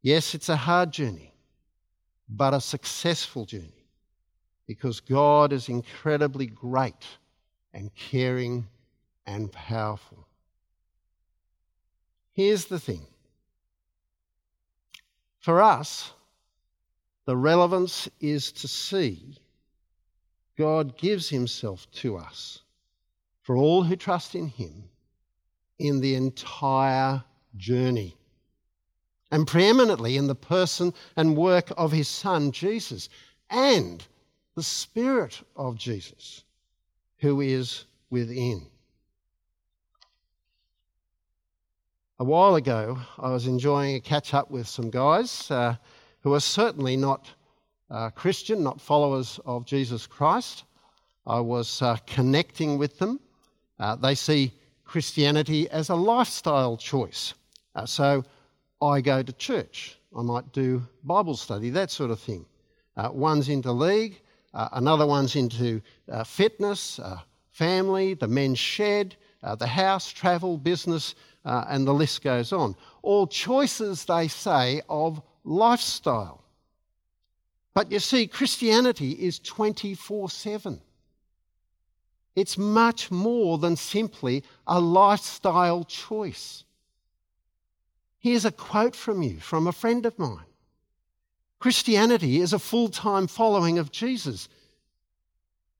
Yes, 0.00 0.34
it's 0.34 0.48
a 0.48 0.56
hard 0.56 0.90
journey, 0.90 1.34
but 2.30 2.54
a 2.54 2.62
successful 2.62 3.44
journey 3.44 3.79
because 4.70 5.00
God 5.00 5.52
is 5.52 5.68
incredibly 5.68 6.46
great 6.46 7.04
and 7.74 7.92
caring 7.92 8.68
and 9.26 9.50
powerful. 9.50 10.28
Here's 12.34 12.66
the 12.66 12.78
thing 12.78 13.04
for 15.40 15.60
us, 15.60 16.12
the 17.24 17.36
relevance 17.36 18.08
is 18.20 18.52
to 18.52 18.68
see 18.68 19.38
God 20.56 20.96
gives 20.96 21.28
Himself 21.28 21.90
to 21.94 22.16
us 22.16 22.60
for 23.42 23.56
all 23.56 23.82
who 23.82 23.96
trust 23.96 24.36
in 24.36 24.46
Him 24.46 24.84
in 25.80 26.00
the 26.00 26.14
entire 26.14 27.24
journey. 27.56 28.14
And 29.32 29.48
preeminently 29.48 30.16
in 30.16 30.28
the 30.28 30.36
person 30.36 30.94
and 31.16 31.36
work 31.36 31.72
of 31.76 31.90
His 31.90 32.06
Son, 32.06 32.52
Jesus, 32.52 33.08
and 33.50 34.06
the 34.60 34.64
Spirit 34.64 35.40
of 35.56 35.74
Jesus 35.74 36.44
who 37.16 37.40
is 37.40 37.86
within. 38.10 38.66
A 42.18 42.24
while 42.24 42.56
ago, 42.56 42.98
I 43.18 43.30
was 43.30 43.46
enjoying 43.46 43.96
a 43.96 44.00
catch 44.00 44.34
up 44.34 44.50
with 44.50 44.68
some 44.68 44.90
guys 44.90 45.50
uh, 45.50 45.76
who 46.20 46.34
are 46.34 46.40
certainly 46.40 46.94
not 46.94 47.30
uh, 47.90 48.10
Christian, 48.10 48.62
not 48.62 48.82
followers 48.82 49.40
of 49.46 49.64
Jesus 49.64 50.06
Christ. 50.06 50.64
I 51.26 51.40
was 51.40 51.80
uh, 51.80 51.96
connecting 52.06 52.76
with 52.76 52.98
them. 52.98 53.18
Uh, 53.78 53.96
they 53.96 54.14
see 54.14 54.52
Christianity 54.84 55.70
as 55.70 55.88
a 55.88 55.94
lifestyle 55.94 56.76
choice. 56.76 57.32
Uh, 57.74 57.86
so 57.86 58.22
I 58.82 59.00
go 59.00 59.22
to 59.22 59.32
church. 59.32 59.96
I 60.14 60.20
might 60.20 60.52
do 60.52 60.82
Bible 61.02 61.34
study, 61.38 61.70
that 61.70 61.90
sort 61.90 62.10
of 62.10 62.20
thing. 62.20 62.44
Uh, 62.94 63.08
one's 63.10 63.48
into 63.48 63.72
league, 63.72 64.20
another 64.52 65.06
one's 65.06 65.36
into 65.36 65.80
uh, 66.10 66.24
fitness, 66.24 66.98
uh, 66.98 67.18
family, 67.50 68.14
the 68.14 68.28
men's 68.28 68.58
shed, 68.58 69.16
uh, 69.42 69.54
the 69.54 69.66
house, 69.66 70.10
travel, 70.10 70.58
business, 70.58 71.14
uh, 71.44 71.64
and 71.68 71.86
the 71.86 71.94
list 71.94 72.22
goes 72.22 72.52
on. 72.52 72.74
All 73.02 73.26
choices, 73.26 74.04
they 74.04 74.28
say, 74.28 74.82
of 74.88 75.22
lifestyle. 75.44 76.44
But 77.74 77.90
you 77.90 77.98
see, 77.98 78.26
Christianity 78.26 79.12
is 79.12 79.38
24 79.38 80.30
7. 80.30 80.80
It's 82.36 82.58
much 82.58 83.10
more 83.10 83.58
than 83.58 83.76
simply 83.76 84.44
a 84.66 84.80
lifestyle 84.80 85.84
choice. 85.84 86.64
Here's 88.18 88.44
a 88.44 88.52
quote 88.52 88.94
from 88.94 89.22
you 89.22 89.40
from 89.40 89.66
a 89.66 89.72
friend 89.72 90.04
of 90.06 90.18
mine 90.18 90.49
Christianity 91.60 92.40
is 92.40 92.52
a 92.52 92.58
full 92.58 92.88
time 92.88 93.26
following 93.26 93.78
of 93.78 93.92
Jesus. 93.92 94.48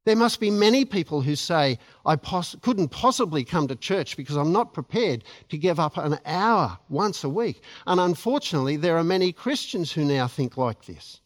There 0.04 0.16
must 0.16 0.40
be 0.40 0.50
many 0.50 0.84
people 0.84 1.20
who 1.20 1.37
say, 1.37 1.78
I 2.06 2.16
couldn't 2.16 2.88
possibly 2.88 3.44
come 3.44 3.68
to 3.68 3.76
church 3.76 4.16
because 4.16 4.37
I'm 4.37 4.52
not 4.52 4.72
prepared 4.72 5.25
to 5.50 5.58
give 5.58 5.78
up 5.78 5.96
an 5.99 6.18
hour 6.25 6.78
once 6.88 7.22
a 7.22 7.28
week. 7.28 7.62
And 7.87 8.00
unfortunately, 8.00 8.76
there 8.76 8.96
are 8.96 9.04
many 9.04 9.32
Christians 9.32 9.92
who 9.92 10.04
now 10.04 10.26
think 10.26 10.56
like 10.56 10.87
this. 10.87 11.20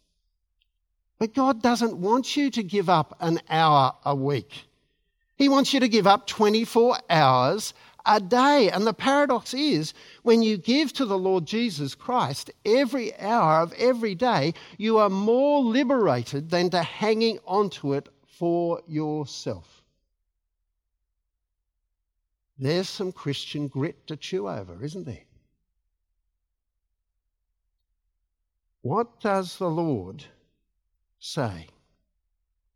But 1.18 1.34
God 1.34 1.62
doesn't 1.62 1.96
want 1.96 2.36
you 2.36 2.50
to 2.50 2.62
give 2.62 2.88
up 2.88 3.16
an 3.20 3.40
hour 3.48 3.94
a 4.04 4.14
week. 4.14 4.64
He 5.36 5.48
wants 5.48 5.72
you 5.72 5.80
to 5.80 5.88
give 5.88 6.06
up 6.06 6.26
24 6.26 6.98
hours 7.10 7.74
a 8.06 8.20
day. 8.20 8.70
And 8.70 8.86
the 8.86 8.94
paradox 8.94 9.54
is 9.54 9.94
when 10.22 10.42
you 10.42 10.56
give 10.56 10.92
to 10.94 11.04
the 11.04 11.18
Lord 11.18 11.46
Jesus 11.46 11.94
Christ 11.94 12.50
every 12.64 13.16
hour 13.18 13.60
of 13.60 13.72
every 13.74 14.14
day, 14.14 14.54
you 14.78 14.98
are 14.98 15.10
more 15.10 15.62
liberated 15.62 16.50
than 16.50 16.70
to 16.70 16.82
hanging 16.82 17.38
onto 17.46 17.94
it 17.94 18.08
for 18.26 18.80
yourself. 18.86 19.82
There's 22.58 22.88
some 22.88 23.12
Christian 23.12 23.68
grit 23.68 24.06
to 24.06 24.16
chew 24.16 24.48
over, 24.48 24.84
isn't 24.84 25.04
there? 25.04 25.24
What 28.82 29.20
does 29.20 29.56
the 29.56 29.70
Lord 29.70 30.24
say 31.18 31.68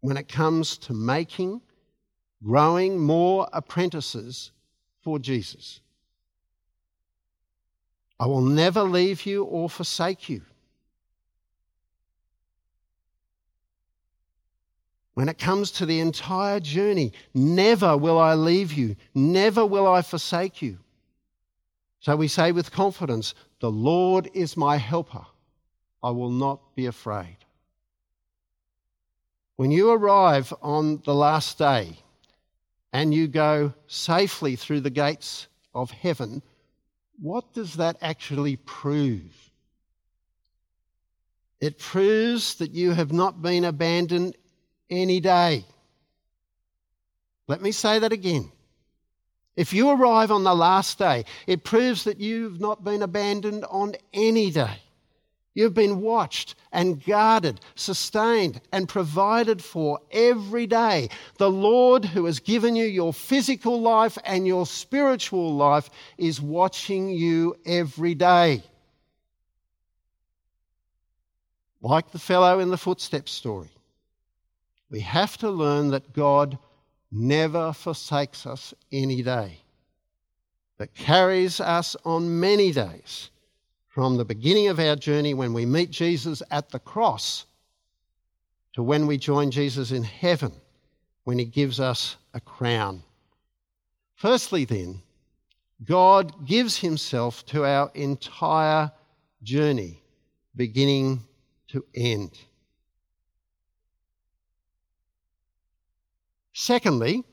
when 0.01 0.17
it 0.17 0.29
comes 0.29 0.79
to 0.79 0.95
making, 0.95 1.61
growing 2.43 2.99
more 2.99 3.49
apprentices 3.53 4.53
for 5.09 5.19
Jesus? 5.19 5.81
I 8.21 8.27
will 8.27 8.43
never 8.43 8.83
leave 8.83 9.25
you 9.25 9.43
or 9.45 9.71
forsake 9.71 10.29
you. 10.29 10.43
When 15.15 15.31
it 15.31 15.39
comes 15.39 15.71
to 15.71 15.87
the 15.87 16.01
entire 16.01 16.61
journey, 16.61 17.15
never 17.33 17.97
will 17.97 18.19
I 18.19 18.35
leave 18.35 18.75
you, 18.75 18.97
never 19.15 19.65
will 19.65 19.87
I 19.87 20.03
forsake 20.03 20.61
you. 20.61 20.77
So 22.01 22.15
we 22.15 22.29
say 22.29 22.53
with 22.53 22.71
confidence, 22.71 23.35
The 23.61 23.71
Lord 23.71 24.29
is 24.35 24.59
my 24.59 24.77
helper. 24.77 25.25
I 26.03 26.11
will 26.11 26.31
not 26.31 26.77
be 26.77 26.85
afraid. 26.85 27.39
When 29.57 29.71
you 29.71 29.91
arrive 29.91 30.53
on 30.61 31.01
the 31.07 31.15
last 31.15 31.57
day 31.57 31.97
and 32.93 33.13
you 33.13 33.29
go 33.29 33.73
safely 33.87 34.57
through 34.57 34.81
the 34.81 34.91
gates 34.91 35.47
of 35.75 35.91
heaven, 35.91 36.43
what 37.21 37.53
does 37.53 37.75
that 37.75 37.97
actually 38.01 38.57
prove? 38.57 39.51
It 41.61 41.79
proves 41.79 42.55
that 42.57 42.71
you 42.71 42.93
have 42.93 43.13
not 43.13 43.43
been 43.43 43.65
abandoned 43.65 44.37
any 44.89 45.21
day. 45.21 45.65
Let 47.49 47.63
me 47.63 47.73
say 47.73 47.99
that 47.99 48.13
again. 48.13 48.53
If 49.57 49.73
you 49.73 49.91
arrive 49.91 50.31
on 50.31 50.45
the 50.45 50.55
last 50.55 50.99
day, 50.99 51.25
it 51.49 51.65
proves 51.65 52.05
that 52.05 52.21
you've 52.21 52.61
not 52.61 52.85
been 52.85 53.03
abandoned 53.03 53.65
on 53.65 53.97
any 54.13 54.53
day. 54.53 54.79
You've 55.59 55.75
been 55.75 56.03
watched 56.03 56.55
and 56.71 57.05
guarded, 57.05 57.61
sustained 57.75 58.61
and 58.71 58.89
provided 58.89 59.61
for 59.61 59.99
every 60.13 60.69
day. 60.69 61.09
The 61.39 61.51
Lord, 61.51 62.05
who 62.05 62.27
has 62.27 62.39
given 62.39 62.77
you 62.77 62.85
your 62.85 63.13
physical 63.13 63.81
life 63.81 64.17
and 64.25 64.47
your 64.47 64.67
spiritual 64.67 65.57
life, 65.57 65.91
is 66.17 66.41
watching 66.41 67.09
you 67.09 67.57
every 67.67 68.15
day. 68.15 68.63
Like 71.81 72.13
the 72.13 72.21
fellow 72.21 72.61
in 72.61 72.71
the 72.71 72.79
footsteps 72.79 73.33
story. 73.33 73.73
We 74.93 75.01
have 75.01 75.39
to 75.39 75.51
learn 75.51 75.89
that 75.89 76.13
God 76.13 76.57
never 77.11 77.73
forsakes 77.73 78.47
us 78.47 78.75
any 78.93 79.23
day, 79.23 79.59
but 80.77 80.95
carries 80.95 81.59
us 81.59 81.97
on 82.05 82.39
many 82.39 82.71
days 82.71 83.31
from 83.99 84.17
the 84.17 84.25
beginning 84.25 84.69
of 84.69 84.79
our 84.79 84.95
journey 84.95 85.35
when 85.35 85.53
we 85.53 85.67
meet 85.67 85.91
Jesus 85.91 86.41
at 86.53 86.71
the 86.71 86.79
cross 86.79 87.47
to 88.73 88.81
when 88.81 89.09
we 89.09 89.19
join 89.19 89.51
Jesus 89.51 89.91
in 89.91 90.05
heaven 90.05 90.53
when 91.25 91.37
he 91.37 91.45
gives 91.45 91.81
us 91.81 92.17
a 92.33 92.41
crown. 92.41 93.03
Firstly, 94.15 94.65
then, 94.65 95.03
God 95.85 96.47
gives 96.47 96.77
himself 96.79 97.45
to 97.47 97.65
our 97.65 97.91
entire 97.93 98.93
journey, 99.43 100.01
beginning 100.55 101.25
to 101.67 101.85
end. 101.93 102.39
Secondly, 106.53 107.25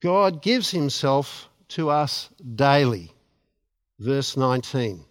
God 0.00 0.40
gives 0.40 0.70
himself 0.70 1.48
to 1.70 1.90
us 1.90 2.28
daily. 2.54 3.13
Verse 3.98 4.36
19. 4.36 5.04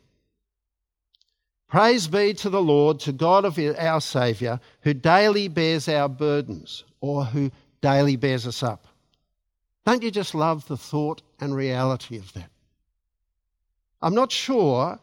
Praise 1.68 2.08
be 2.08 2.34
to 2.36 2.50
the 2.50 2.62
Lord, 2.62 3.00
to 3.00 3.12
God 3.12 3.46
of 3.46 3.58
our 3.58 4.00
Saviour, 4.00 4.60
who 4.82 4.94
daily 4.94 5.48
bears 5.48 5.90
our 5.90 6.08
burdens, 6.08 6.84
or 7.02 7.26
who 7.26 7.52
daily 7.82 8.16
bears 8.16 8.46
us 8.46 8.62
up. 8.62 8.88
Don't 9.86 10.04
you 10.04 10.12
just 10.12 10.36
love 10.36 10.68
the 10.68 10.78
thought 10.78 11.22
and 11.40 11.56
reality 11.56 12.18
of 12.18 12.32
that? 12.34 12.50
I'm 14.02 14.14
not 14.14 14.32
sure, 14.32 15.00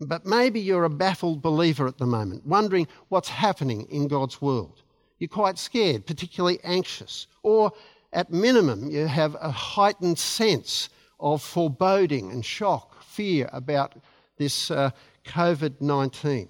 but 0.00 0.26
maybe 0.26 0.60
you're 0.60 0.84
a 0.84 0.90
baffled 0.90 1.40
believer 1.42 1.86
at 1.86 1.98
the 1.98 2.06
moment, 2.06 2.46
wondering 2.46 2.86
what's 3.08 3.28
happening 3.28 3.86
in 3.90 4.08
God's 4.08 4.42
world. 4.42 4.82
You're 5.18 5.28
quite 5.28 5.58
scared, 5.58 6.06
particularly 6.06 6.58
anxious. 6.62 7.26
Or 7.42 7.72
at 8.12 8.30
minimum, 8.30 8.90
you 8.90 9.06
have 9.06 9.34
a 9.40 9.50
heightened 9.50 10.18
sense 10.18 10.90
of 11.18 11.42
foreboding 11.42 12.30
and 12.30 12.44
shock, 12.44 12.95
fear 13.16 13.48
about 13.52 13.94
this 14.36 14.70
uh, 14.70 14.90
COVID 15.24 15.80
19. 15.80 16.48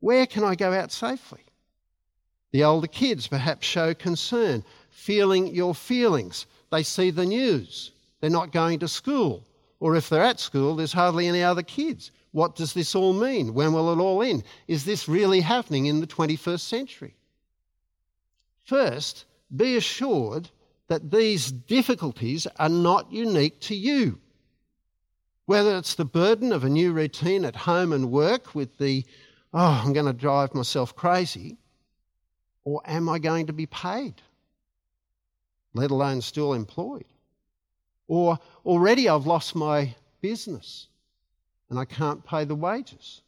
Where 0.00 0.26
can 0.26 0.44
I 0.44 0.54
go 0.54 0.72
out 0.72 0.92
safely? 0.92 1.44
The 2.52 2.64
older 2.64 2.86
kids 2.86 3.26
perhaps 3.26 3.66
show 3.66 3.94
concern, 3.94 4.64
feeling 4.90 5.54
your 5.54 5.74
feelings. 5.74 6.46
They 6.70 6.82
see 6.82 7.10
the 7.10 7.24
news. 7.24 7.92
They're 8.20 8.30
not 8.30 8.52
going 8.52 8.80
to 8.80 8.88
school. 8.88 9.46
Or 9.80 9.96
if 9.96 10.08
they're 10.08 10.22
at 10.22 10.40
school, 10.40 10.76
there's 10.76 10.92
hardly 10.92 11.26
any 11.26 11.42
other 11.42 11.62
kids. 11.62 12.10
What 12.32 12.56
does 12.56 12.72
this 12.72 12.94
all 12.94 13.12
mean? 13.12 13.54
When 13.54 13.72
will 13.72 13.92
it 13.92 14.02
all 14.02 14.22
end? 14.22 14.44
Is 14.66 14.84
this 14.84 15.08
really 15.08 15.40
happening 15.40 15.86
in 15.86 16.00
the 16.00 16.06
21st 16.06 16.60
century? 16.60 17.14
First, 18.64 19.24
be 19.54 19.76
assured 19.76 20.48
that 20.88 21.10
these 21.10 21.52
difficulties 21.52 22.46
are 22.58 22.68
not 22.68 23.12
unique 23.12 23.60
to 23.60 23.74
you. 23.74 24.18
Whether 25.46 25.76
it's 25.76 25.94
the 25.94 26.04
burden 26.04 26.52
of 26.52 26.64
a 26.64 26.70
new 26.70 26.92
routine 26.92 27.44
at 27.44 27.56
home 27.56 27.92
and 27.92 28.10
work 28.10 28.54
with 28.54 28.78
the, 28.78 29.04
oh, 29.52 29.82
I'm 29.84 29.92
going 29.92 30.06
to 30.06 30.12
drive 30.12 30.54
myself 30.54 30.96
crazy, 30.96 31.58
or 32.64 32.80
am 32.86 33.08
I 33.08 33.18
going 33.18 33.46
to 33.46 33.52
be 33.52 33.66
paid, 33.66 34.14
let 35.74 35.90
alone 35.90 36.22
still 36.22 36.54
employed? 36.54 37.04
Or 38.08 38.38
already 38.64 39.08
I've 39.08 39.26
lost 39.26 39.54
my 39.54 39.94
business 40.20 40.88
and 41.68 41.78
I 41.78 41.84
can't 41.84 42.24
pay 42.24 42.44
the 42.44 42.54
wages. 42.54 43.20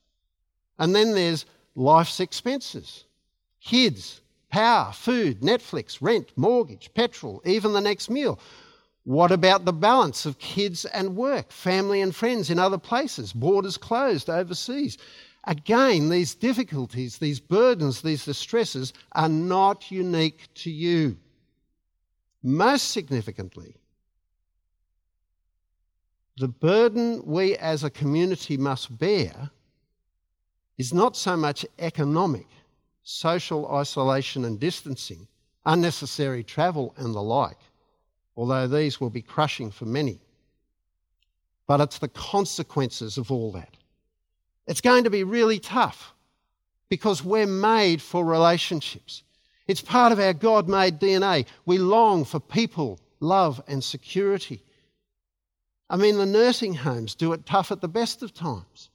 And 0.78 0.94
then 0.94 1.12
there's 1.12 1.44
life's 1.74 2.20
expenses, 2.20 3.04
kids, 3.60 4.20
power, 4.50 4.92
food, 4.92 5.40
Netflix, 5.40 5.98
rent, 6.00 6.32
mortgage, 6.36 6.90
petrol, 6.94 7.42
even 7.44 7.72
the 7.72 7.80
next 7.80 8.08
meal. 8.08 8.38
What 9.06 9.30
about 9.30 9.64
the 9.64 9.72
balance 9.72 10.26
of 10.26 10.40
kids 10.40 10.84
and 10.84 11.14
work, 11.14 11.52
family 11.52 12.00
and 12.00 12.12
friends 12.12 12.50
in 12.50 12.58
other 12.58 12.76
places, 12.76 13.32
borders 13.32 13.76
closed 13.76 14.28
overseas? 14.28 14.98
Again, 15.44 16.08
these 16.08 16.34
difficulties, 16.34 17.18
these 17.18 17.38
burdens, 17.38 18.02
these 18.02 18.24
distresses 18.24 18.92
are 19.12 19.28
not 19.28 19.92
unique 19.92 20.52
to 20.54 20.72
you. 20.72 21.16
Most 22.42 22.90
significantly, 22.90 23.76
the 26.36 26.48
burden 26.48 27.22
we 27.24 27.56
as 27.58 27.84
a 27.84 27.90
community 27.90 28.56
must 28.56 28.98
bear 28.98 29.50
is 30.78 30.92
not 30.92 31.16
so 31.16 31.36
much 31.36 31.64
economic, 31.78 32.48
social 33.04 33.72
isolation 33.72 34.44
and 34.44 34.58
distancing, 34.58 35.28
unnecessary 35.64 36.42
travel 36.42 36.92
and 36.96 37.14
the 37.14 37.22
like, 37.22 37.58
although 38.36 38.66
these 38.66 39.00
will 39.00 39.10
be 39.10 39.22
crushing 39.22 39.70
for 39.70 39.86
many, 39.86 40.20
but 41.66 41.80
it's 41.80 41.98
the 41.98 42.08
consequences 42.08 43.18
of 43.18 43.30
all 43.30 43.50
that. 43.52 43.76
It's 44.66 44.80
going 44.80 45.04
to 45.04 45.10
be 45.10 45.24
really 45.24 45.58
tough 45.58 46.12
because 46.88 47.24
we're 47.24 47.46
made 47.46 48.02
for 48.02 48.24
relationships. 48.24 49.22
It's 49.66 49.80
part 49.80 50.12
of 50.12 50.20
our 50.20 50.32
God 50.32 50.68
made 50.68 51.00
DNA. 51.00 51.46
We 51.64 51.78
long 51.78 52.24
for 52.24 52.38
people, 52.38 53.00
love, 53.20 53.60
and 53.66 53.82
security. 53.82 54.62
I 55.88 55.96
mean, 55.96 56.18
the 56.18 56.26
nursing 56.26 56.74
homes 56.74 57.14
do 57.14 57.32
it 57.32 57.46
tough 57.46 57.72
at 57.72 57.80
the 57.80 57.88
best 57.88 58.22
of 58.22 58.34
times. 58.34 58.90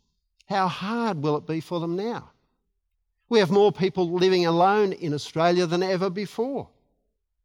How 0.48 0.68
hard 0.68 1.22
will 1.22 1.38
it 1.38 1.48
be 1.48 1.62
for 1.62 1.80
them 1.80 1.96
now? 1.96 2.32
We 3.30 3.40
have 3.40 3.52
more 3.52 3.72
people 3.72 4.12
living 4.12 4.46
alone 4.46 4.92
in 4.92 5.14
Australia 5.14 5.66
than 5.66 5.84
ever 5.84 6.10
before. 6.10 6.68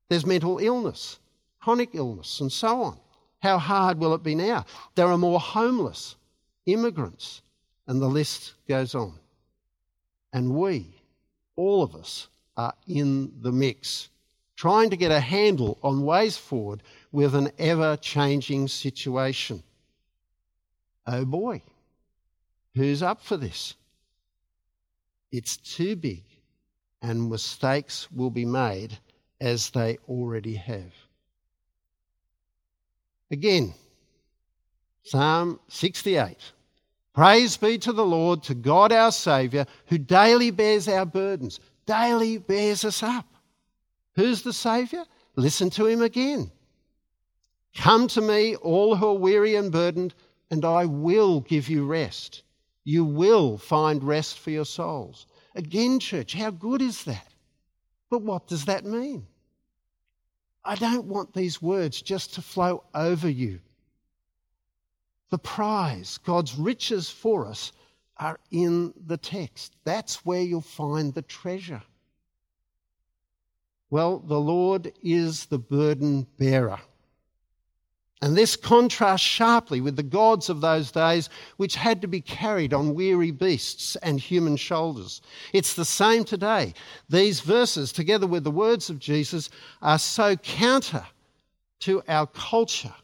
There's 0.08 0.26
mental 0.26 0.58
illness, 0.58 1.18
chronic 1.66 1.96
illness, 1.96 2.38
and 2.38 2.52
so 2.52 2.80
on. 2.80 2.96
How 3.40 3.58
hard 3.58 3.98
will 3.98 4.14
it 4.14 4.22
be 4.22 4.36
now? 4.36 4.64
There 4.94 5.08
are 5.08 5.18
more 5.18 5.40
homeless, 5.40 6.14
immigrants, 6.64 7.42
and 7.88 8.00
the 8.00 8.06
list 8.06 8.54
goes 8.68 8.94
on. 8.94 9.18
And 10.32 10.54
we, 10.54 10.94
all 11.56 11.82
of 11.82 11.96
us, 11.96 12.28
are 12.56 12.72
in 12.86 13.32
the 13.40 13.50
mix, 13.50 14.10
trying 14.54 14.90
to 14.90 14.96
get 14.96 15.10
a 15.10 15.18
handle 15.18 15.76
on 15.82 16.04
ways 16.04 16.36
forward 16.36 16.84
with 17.10 17.34
an 17.34 17.50
ever 17.58 17.96
changing 17.96 18.68
situation. 18.68 19.60
Oh 21.04 21.24
boy, 21.24 21.62
who's 22.76 23.02
up 23.02 23.20
for 23.20 23.36
this? 23.36 23.74
It's 25.32 25.56
too 25.56 25.96
big, 25.96 26.22
and 27.02 27.28
mistakes 27.28 28.06
will 28.12 28.30
be 28.30 28.44
made 28.44 28.96
as 29.40 29.70
they 29.70 29.98
already 30.08 30.54
have. 30.54 30.92
Again, 33.30 33.74
Psalm 35.02 35.60
68. 35.68 36.36
Praise 37.14 37.56
be 37.56 37.78
to 37.78 37.92
the 37.92 38.04
Lord, 38.04 38.42
to 38.44 38.54
God 38.54 38.92
our 38.92 39.10
Saviour, 39.10 39.66
who 39.86 39.98
daily 39.98 40.50
bears 40.50 40.86
our 40.86 41.06
burdens, 41.06 41.60
daily 41.86 42.38
bears 42.38 42.84
us 42.84 43.02
up. 43.02 43.26
Who's 44.16 44.42
the 44.42 44.52
Saviour? 44.52 45.04
Listen 45.34 45.70
to 45.70 45.86
him 45.86 46.02
again. 46.02 46.50
Come 47.76 48.08
to 48.08 48.20
me, 48.20 48.56
all 48.56 48.96
who 48.96 49.08
are 49.08 49.18
weary 49.18 49.54
and 49.54 49.70
burdened, 49.70 50.14
and 50.50 50.64
I 50.64 50.86
will 50.86 51.40
give 51.40 51.68
you 51.68 51.84
rest. 51.84 52.42
You 52.84 53.04
will 53.04 53.58
find 53.58 54.02
rest 54.02 54.38
for 54.38 54.50
your 54.50 54.64
souls. 54.64 55.26
Again, 55.54 55.98
church, 55.98 56.34
how 56.34 56.50
good 56.50 56.80
is 56.80 57.04
that? 57.04 57.34
But 58.10 58.22
what 58.22 58.46
does 58.46 58.66
that 58.66 58.84
mean? 58.84 59.26
I 60.66 60.74
don't 60.74 61.06
want 61.06 61.32
these 61.32 61.62
words 61.62 62.02
just 62.02 62.34
to 62.34 62.42
flow 62.42 62.84
over 62.94 63.28
you 63.28 63.60
the 65.30 65.38
prize, 65.38 66.18
God's 66.18 66.54
riches 66.56 67.10
for 67.10 67.46
us, 67.46 67.72
are 68.16 68.38
in 68.50 68.94
the 69.06 69.16
text. 69.16 69.76
That's 69.84 70.24
where 70.24 70.40
you'll 70.40 70.60
find 70.60 71.12
the 71.12 71.22
treasure. 71.22 71.82
Well, 73.90 74.20
the 74.20 74.40
Lord 74.40 74.92
is 75.02 75.46
the 75.46 75.58
burden 75.58 76.26
bearer. 76.38 76.80
And 78.22 78.34
this 78.34 78.56
contrasts 78.56 79.22
sharply 79.22 79.82
with 79.82 79.96
the 79.96 80.02
gods 80.02 80.48
of 80.48 80.62
those 80.62 80.90
days, 80.90 81.28
which 81.58 81.74
had 81.74 82.00
to 82.00 82.08
be 82.08 82.22
carried 82.22 82.72
on 82.72 82.94
weary 82.94 83.30
beasts 83.30 83.94
and 83.96 84.18
human 84.18 84.56
shoulders. 84.56 85.20
It's 85.52 85.74
the 85.74 85.84
same 85.84 86.24
today. 86.24 86.72
These 87.10 87.40
verses, 87.40 87.92
together 87.92 88.26
with 88.26 88.44
the 88.44 88.50
words 88.50 88.88
of 88.88 88.98
Jesus, 88.98 89.50
are 89.82 89.98
so 89.98 90.34
counter 90.36 91.04
to 91.80 92.02
our 92.08 92.26
culture 92.28 92.94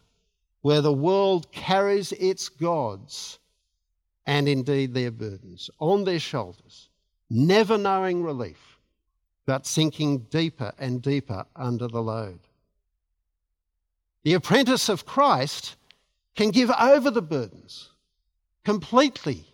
where 0.63 0.81
the 0.81 0.93
world 0.93 1.53
carries 1.53 2.13
its 2.13 2.49
gods 2.49 3.39
and 4.25 4.49
indeed 4.49 4.95
their 4.95 5.11
burdens 5.11 5.69
on 5.79 6.05
their 6.05 6.21
shoulders, 6.21 6.89
never 7.29 7.77
knowing 7.77 8.23
relief, 8.23 8.79
but 9.45 9.67
sinking 9.67 10.21
deeper 10.31 10.73
and 10.79 11.03
deeper 11.03 11.45
under 11.55 11.89
the 11.89 12.03
load. 12.03 12.39
The 14.25 14.35
apprentice 14.35 14.89
of 14.89 15.07
Christ 15.07 15.77
can 16.35 16.51
give 16.51 16.71
over 16.71 17.11
the 17.11 17.23
burdens 17.23 17.91
completely, 18.65 19.47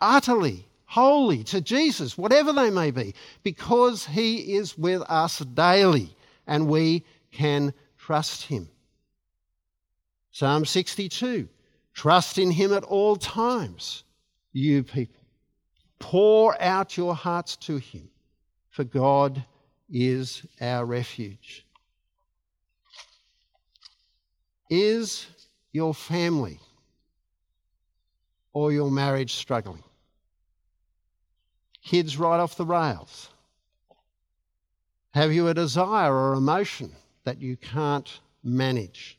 utterly, 0.00 0.66
wholly 0.86 1.42
to 1.44 1.60
Jesus, 1.60 2.16
whatever 2.16 2.52
they 2.52 2.70
may 2.70 2.90
be, 2.90 3.14
because 3.42 4.06
he 4.06 4.54
is 4.54 4.78
with 4.78 5.02
us 5.02 5.38
daily 5.38 6.14
and 6.46 6.68
we 6.68 7.04
can 7.32 7.74
trust 7.98 8.44
him. 8.44 8.68
Psalm 10.30 10.64
62 10.64 11.48
Trust 11.92 12.38
in 12.38 12.50
him 12.50 12.72
at 12.72 12.82
all 12.84 13.14
times, 13.14 14.02
you 14.52 14.82
people. 14.82 15.22
Pour 16.00 16.60
out 16.60 16.96
your 16.96 17.14
hearts 17.14 17.54
to 17.56 17.76
him, 17.76 18.10
for 18.70 18.82
God 18.82 19.44
is 19.88 20.44
our 20.60 20.84
refuge. 20.84 21.63
Is 24.76 25.26
your 25.70 25.94
family 25.94 26.58
or 28.52 28.72
your 28.72 28.90
marriage 28.90 29.34
struggling? 29.34 29.84
Kids 31.84 32.18
right 32.18 32.40
off 32.40 32.56
the 32.56 32.64
rails? 32.64 33.28
Have 35.12 35.32
you 35.32 35.46
a 35.46 35.54
desire 35.54 36.12
or 36.12 36.32
emotion 36.32 36.90
that 37.22 37.40
you 37.40 37.56
can't 37.56 38.18
manage? 38.42 39.16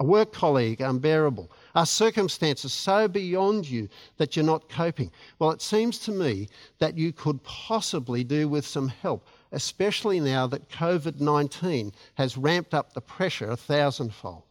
a 0.00 0.04
work 0.04 0.32
colleague 0.32 0.80
unbearable, 0.80 1.48
are 1.76 1.86
circumstances 1.86 2.72
so 2.72 3.06
beyond 3.06 3.70
you 3.70 3.88
that 4.16 4.34
you're 4.34 4.44
not 4.44 4.68
coping? 4.68 5.08
Well, 5.38 5.52
it 5.52 5.62
seems 5.62 6.00
to 6.00 6.10
me 6.10 6.48
that 6.80 6.98
you 6.98 7.12
could 7.12 7.40
possibly 7.44 8.24
do 8.24 8.48
with 8.48 8.66
some 8.66 8.88
help, 8.88 9.28
especially 9.52 10.18
now 10.18 10.48
that 10.48 10.68
COVID 10.68 11.20
19 11.20 11.92
has 12.14 12.36
ramped 12.36 12.74
up 12.74 12.92
the 12.92 13.00
pressure 13.00 13.52
a 13.52 13.56
thousandfold. 13.56 14.42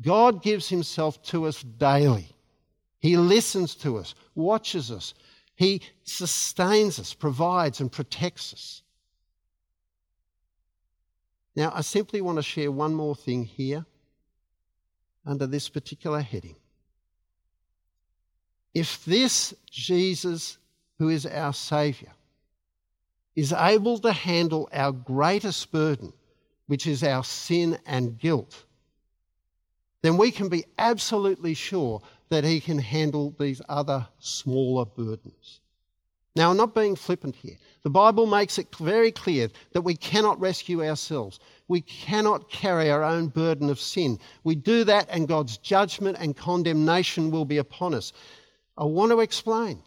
God 0.00 0.42
gives 0.42 0.68
Himself 0.68 1.22
to 1.24 1.46
us 1.46 1.62
daily. 1.62 2.28
He 3.00 3.16
listens 3.16 3.74
to 3.76 3.98
us, 3.98 4.14
watches 4.34 4.90
us, 4.90 5.14
He 5.54 5.82
sustains 6.04 6.98
us, 6.98 7.14
provides, 7.14 7.80
and 7.80 7.90
protects 7.90 8.52
us. 8.52 8.82
Now, 11.54 11.72
I 11.74 11.82
simply 11.82 12.20
want 12.20 12.36
to 12.38 12.42
share 12.42 12.72
one 12.72 12.94
more 12.94 13.14
thing 13.14 13.44
here 13.44 13.84
under 15.26 15.46
this 15.46 15.68
particular 15.68 16.20
heading. 16.20 16.56
If 18.74 19.04
this 19.04 19.52
Jesus, 19.70 20.56
who 20.98 21.10
is 21.10 21.26
our 21.26 21.52
Saviour, 21.52 22.12
is 23.36 23.52
able 23.52 23.98
to 23.98 24.12
handle 24.12 24.68
our 24.72 24.92
greatest 24.92 25.70
burden, 25.70 26.12
which 26.66 26.86
is 26.86 27.02
our 27.02 27.24
sin 27.24 27.78
and 27.86 28.18
guilt, 28.18 28.64
then 30.02 30.16
we 30.16 30.30
can 30.30 30.48
be 30.48 30.64
absolutely 30.78 31.54
sure 31.54 32.02
that 32.28 32.44
He 32.44 32.60
can 32.60 32.78
handle 32.78 33.34
these 33.38 33.62
other 33.68 34.06
smaller 34.18 34.84
burdens. 34.84 35.60
Now, 36.34 36.50
I'm 36.50 36.56
not 36.56 36.74
being 36.74 36.96
flippant 36.96 37.36
here. 37.36 37.58
The 37.82 37.90
Bible 37.90 38.26
makes 38.26 38.58
it 38.58 38.74
very 38.76 39.12
clear 39.12 39.48
that 39.72 39.82
we 39.82 39.94
cannot 39.94 40.40
rescue 40.40 40.82
ourselves. 40.82 41.38
We 41.68 41.82
cannot 41.82 42.50
carry 42.50 42.90
our 42.90 43.04
own 43.04 43.28
burden 43.28 43.68
of 43.68 43.78
sin. 43.78 44.18
We 44.42 44.54
do 44.54 44.84
that, 44.84 45.08
and 45.10 45.28
God's 45.28 45.58
judgment 45.58 46.16
and 46.18 46.36
condemnation 46.36 47.30
will 47.30 47.44
be 47.44 47.58
upon 47.58 47.92
us. 47.92 48.12
I 48.78 48.84
want 48.84 49.12
to 49.12 49.20
explain. 49.20 49.82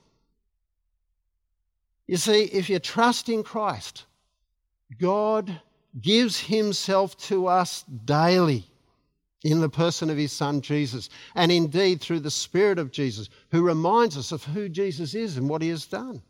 You 2.06 2.17
see, 2.17 2.43
if 2.43 2.69
you 2.69 2.78
trust 2.78 3.28
in 3.30 3.41
Christ, 3.41 4.06
God 4.99 5.60
gives 5.99 6.39
Himself 6.39 7.17
to 7.30 7.47
us 7.47 7.84
daily 8.06 8.67
in 9.45 9.62
the 9.62 9.69
person 9.69 10.10
of 10.10 10.17
His 10.17 10.31
Son 10.31 10.60
Jesus, 10.60 11.10
and 11.36 11.51
indeed 11.51 12.01
through 12.01 12.21
the 12.21 12.31
Spirit 12.31 12.79
of 12.79 12.91
Jesus, 12.91 13.29
who 13.51 13.62
reminds 13.62 14.17
us 14.17 14.31
of 14.31 14.43
who 14.43 14.67
Jesus 14.67 15.13
is 15.13 15.38
and 15.38 15.47
what 15.47 15.62
He 15.62 15.69
has 15.69 15.86
done. 15.86 16.23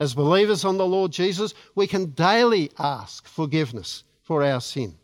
As 0.00 0.14
believers 0.14 0.64
on 0.64 0.78
the 0.78 0.86
Lord 0.86 1.12
Jesus, 1.12 1.52
we 1.74 1.86
can 1.86 2.06
daily 2.12 2.70
ask 2.78 3.28
forgiveness 3.28 4.02
for 4.22 4.42
our 4.42 4.60
sin. 4.60 4.96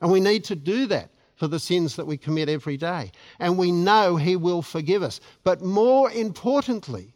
And 0.00 0.12
we 0.12 0.20
need 0.20 0.44
to 0.44 0.54
do 0.54 0.86
that 0.86 1.10
for 1.34 1.48
the 1.48 1.58
sins 1.58 1.96
that 1.96 2.06
we 2.06 2.16
commit 2.16 2.48
every 2.48 2.76
day. 2.76 3.10
And 3.40 3.58
we 3.58 3.72
know 3.72 4.14
He 4.14 4.36
will 4.36 4.62
forgive 4.62 5.02
us. 5.02 5.20
But 5.42 5.62
more 5.62 6.12
importantly, 6.12 7.14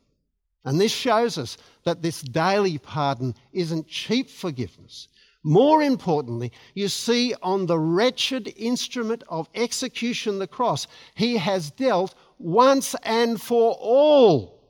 And 0.65 0.79
this 0.79 0.93
shows 0.93 1.39
us 1.39 1.57
that 1.85 2.03
this 2.03 2.21
daily 2.21 2.77
pardon 2.77 3.35
isn't 3.53 3.89
cheap 3.89 4.29
forgiveness. 4.29 5.09
More 5.45 5.83
importantly, 5.83 6.53
you 6.75 6.89
see 6.89 7.35
on 7.43 7.67
the 7.67 7.79
wretched 7.79 8.53
instrument 8.57 9.23
of 9.29 9.49
execution, 9.55 10.39
the 10.39 10.47
cross, 10.47 10.87
he 11.15 11.37
has 11.37 11.71
dealt 11.71 12.15
once 12.39 12.95
and 13.05 13.41
for 13.41 13.73
all 13.81 14.61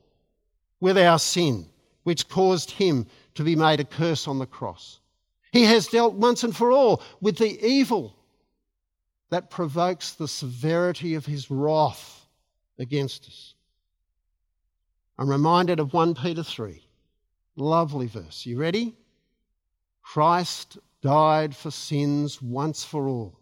with 0.79 0.97
our 0.97 1.19
sin, 1.19 1.67
which 2.03 2.29
caused 2.29 2.71
him 2.71 3.07
to 3.35 3.43
be 3.43 3.55
made 3.55 3.79
a 3.79 3.83
curse 3.83 4.27
on 4.27 4.39
the 4.39 4.45
cross. 4.45 4.99
He 5.51 5.63
has 5.65 5.87
dealt 5.87 6.13
once 6.13 6.43
and 6.43 6.55
for 6.55 6.71
all 6.71 7.01
with 7.19 7.37
the 7.37 7.59
evil 7.65 8.15
that 9.29 9.49
provokes 9.49 10.13
the 10.13 10.27
severity 10.27 11.15
of 11.15 11.25
his 11.25 11.49
wrath 11.49 12.25
against 12.77 13.25
us. 13.25 13.53
I'm 15.17 15.29
reminded 15.29 15.79
of 15.79 15.93
1 15.93 16.15
Peter 16.15 16.43
3. 16.43 16.81
Lovely 17.55 18.07
verse. 18.07 18.45
You 18.45 18.57
ready? 18.59 18.95
Christ 20.11 20.79
died 21.03 21.55
for 21.55 21.69
sins 21.69 22.41
once 22.41 22.83
for 22.83 23.07
all, 23.07 23.37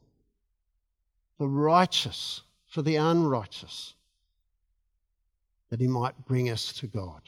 the 1.40 1.48
righteous 1.48 2.42
for 2.66 2.82
the 2.82 2.98
unrighteous, 2.98 3.94
that 5.70 5.80
he 5.80 5.88
might 5.88 6.26
bring 6.26 6.50
us 6.50 6.74
to 6.74 6.88
God. 6.88 7.22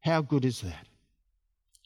How 0.00 0.22
good 0.22 0.46
is 0.46 0.62
that? 0.62 0.86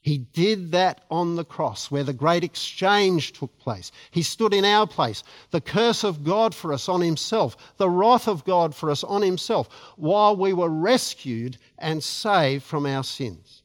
He 0.03 0.19
did 0.19 0.71
that 0.71 1.01
on 1.11 1.35
the 1.35 1.43
cross 1.43 1.91
where 1.91 2.05
the 2.05 2.13
great 2.13 2.45
exchange 2.45 3.33
took 3.33 3.57
place. 3.59 3.91
He 4.11 4.23
stood 4.23 4.53
in 4.53 4.63
our 4.63 4.87
place. 4.87 5.21
The 5.51 5.59
curse 5.59 6.05
of 6.05 6.23
God 6.23 6.55
for 6.55 6.71
us 6.71 6.87
on 6.87 7.01
himself, 7.01 7.75
the 7.75 7.89
wrath 7.89 8.29
of 8.29 8.45
God 8.45 8.73
for 8.73 8.89
us 8.89 9.03
on 9.03 9.21
himself, 9.21 9.67
while 9.97 10.37
we 10.37 10.53
were 10.53 10.69
rescued 10.69 11.57
and 11.77 12.01
saved 12.01 12.63
from 12.63 12.85
our 12.85 13.03
sins. 13.03 13.63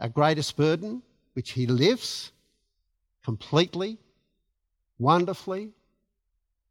Our 0.00 0.08
greatest 0.08 0.56
burden, 0.56 1.00
which 1.34 1.52
he 1.52 1.66
lives 1.66 2.32
completely, 3.24 3.98
wonderfully, 4.98 5.70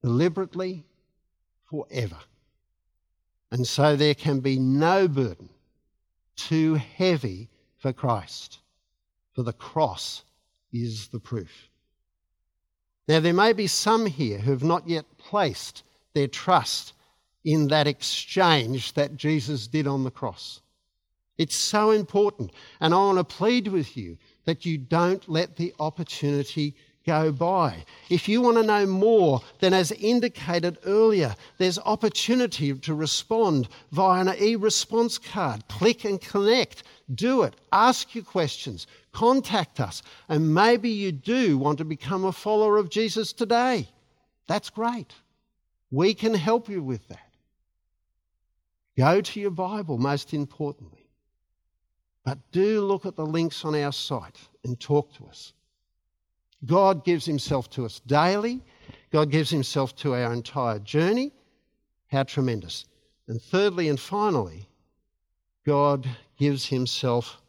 deliberately, 0.04 0.86
forever. 1.69 2.17
And 3.52 3.65
so 3.67 3.95
there 3.95 4.15
can 4.15 4.39
be 4.39 4.60
no 4.60 5.08
burden 5.08 5.50
too 6.36 6.76
heavy 6.76 7.50
for 7.78 7.93
Christ, 7.93 8.60
for 9.34 9.43
the 9.43 9.54
cross 9.54 10.24
is 10.71 11.08
the 11.08 11.19
proof. 11.19 11.69
Now, 13.08 13.19
there 13.19 13.34
may 13.34 13.54
be 13.54 13.67
some 13.67 14.06
here 14.06 14.38
who 14.38 14.52
have 14.52 14.63
not 14.63 14.88
yet 14.88 15.06
placed 15.17 15.84
their 16.13 16.28
trust 16.28 16.93
in 17.43 17.67
that 17.67 17.88
exchange 17.88 18.93
that 18.93 19.17
Jesus 19.17 19.67
did 19.67 19.88
on 19.88 20.04
the 20.04 20.12
cross. 20.12 20.62
It's 21.38 21.56
so 21.56 21.91
important, 21.91 22.52
and 22.80 22.93
I 22.93 22.97
want 22.97 23.17
to 23.17 23.24
plead 23.24 23.67
with 23.67 23.97
you 23.97 24.17
that 24.45 24.65
you 24.65 24.77
don't 24.77 25.27
let 25.30 25.56
the 25.56 25.73
opportunity 25.80 26.75
go 27.06 27.32
by. 27.32 27.84
If 28.10 28.30
you 28.30 28.41
want 28.41 28.58
to 28.58 28.63
know 28.63 28.86
more, 28.86 29.41
then 29.60 29.73
as 29.73 29.91
indicated 29.91 30.77
earlier, 30.86 31.36
there's 31.58 31.80
opportunity 31.80 32.73
to 32.73 32.93
respond 32.93 33.69
via 33.91 34.21
an 34.21 34.36
e-response 34.39 35.17
card. 35.17 35.67
Click 35.67 36.06
and 36.06 36.21
connect. 36.21 36.84
Do 37.13 37.43
it. 37.43 37.56
Ask 37.71 38.13
your 38.13 38.23
questions. 38.23 38.88
Contact 39.12 39.80
us. 39.80 40.04
And 40.30 40.54
maybe 40.54 40.89
you 40.89 41.12
do 41.12 41.58
want 41.58 41.80
to 41.80 41.86
become 41.86 42.25
a 42.25 42.32
follower 42.32 42.77
of 42.77 42.89
Jesus 42.89 43.34
today. 43.34 43.89
That's 44.47 44.69
great. 44.69 45.13
We 45.89 46.13
can 46.13 46.34
help 46.34 46.69
you 46.69 46.84
with 46.84 47.08
that. 47.08 47.19
Go 48.97 49.21
to 49.21 49.39
your 49.39 49.51
Bible, 49.51 49.97
most 49.97 50.34
importantly. 50.34 51.00
But 52.23 52.39
do 52.51 52.81
look 52.81 53.05
at 53.05 53.15
the 53.15 53.25
links 53.25 53.65
on 53.65 53.75
our 53.75 53.91
site 53.91 54.38
and 54.63 54.79
talk 54.79 55.13
to 55.13 55.25
us. 55.25 55.53
God 56.65 57.03
gives 57.03 57.25
himself 57.25 57.69
to 57.71 57.86
us 57.86 57.99
daily. 58.05 58.62
God 59.12 59.31
gives 59.31 59.49
himself 59.49 59.95
to 59.97 60.13
our 60.13 60.31
entire 60.31 60.79
journey. 60.79 61.31
How 62.07 62.23
tremendous. 62.23 62.86
And 63.27 63.41
thirdly 63.41 63.89
and 63.89 63.99
finally, 63.99 64.67
God 65.65 66.07
gives 66.38 66.65
himself 66.65 67.41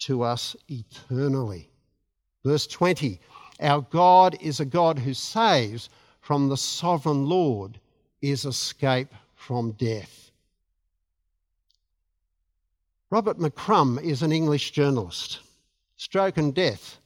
to 0.00 0.22
us 0.22 0.56
eternally. 0.68 1.70
Verse 2.44 2.66
20 2.66 3.20
Our 3.60 3.82
God 3.82 4.36
is 4.40 4.60
a 4.60 4.64
God 4.64 4.98
who 4.98 5.14
saves, 5.14 5.88
from 6.20 6.48
the 6.48 6.56
sovereign 6.56 7.26
Lord 7.26 7.80
is 8.20 8.44
escape 8.44 9.12
from 9.34 9.72
death. 9.72 10.29
Robert 13.12 13.38
McCrum 13.38 14.00
is 14.00 14.22
an 14.22 14.30
English 14.30 14.70
journalist. 14.70 15.40
Stroke 15.96 16.36
and 16.36 16.54
death 16.54 17.00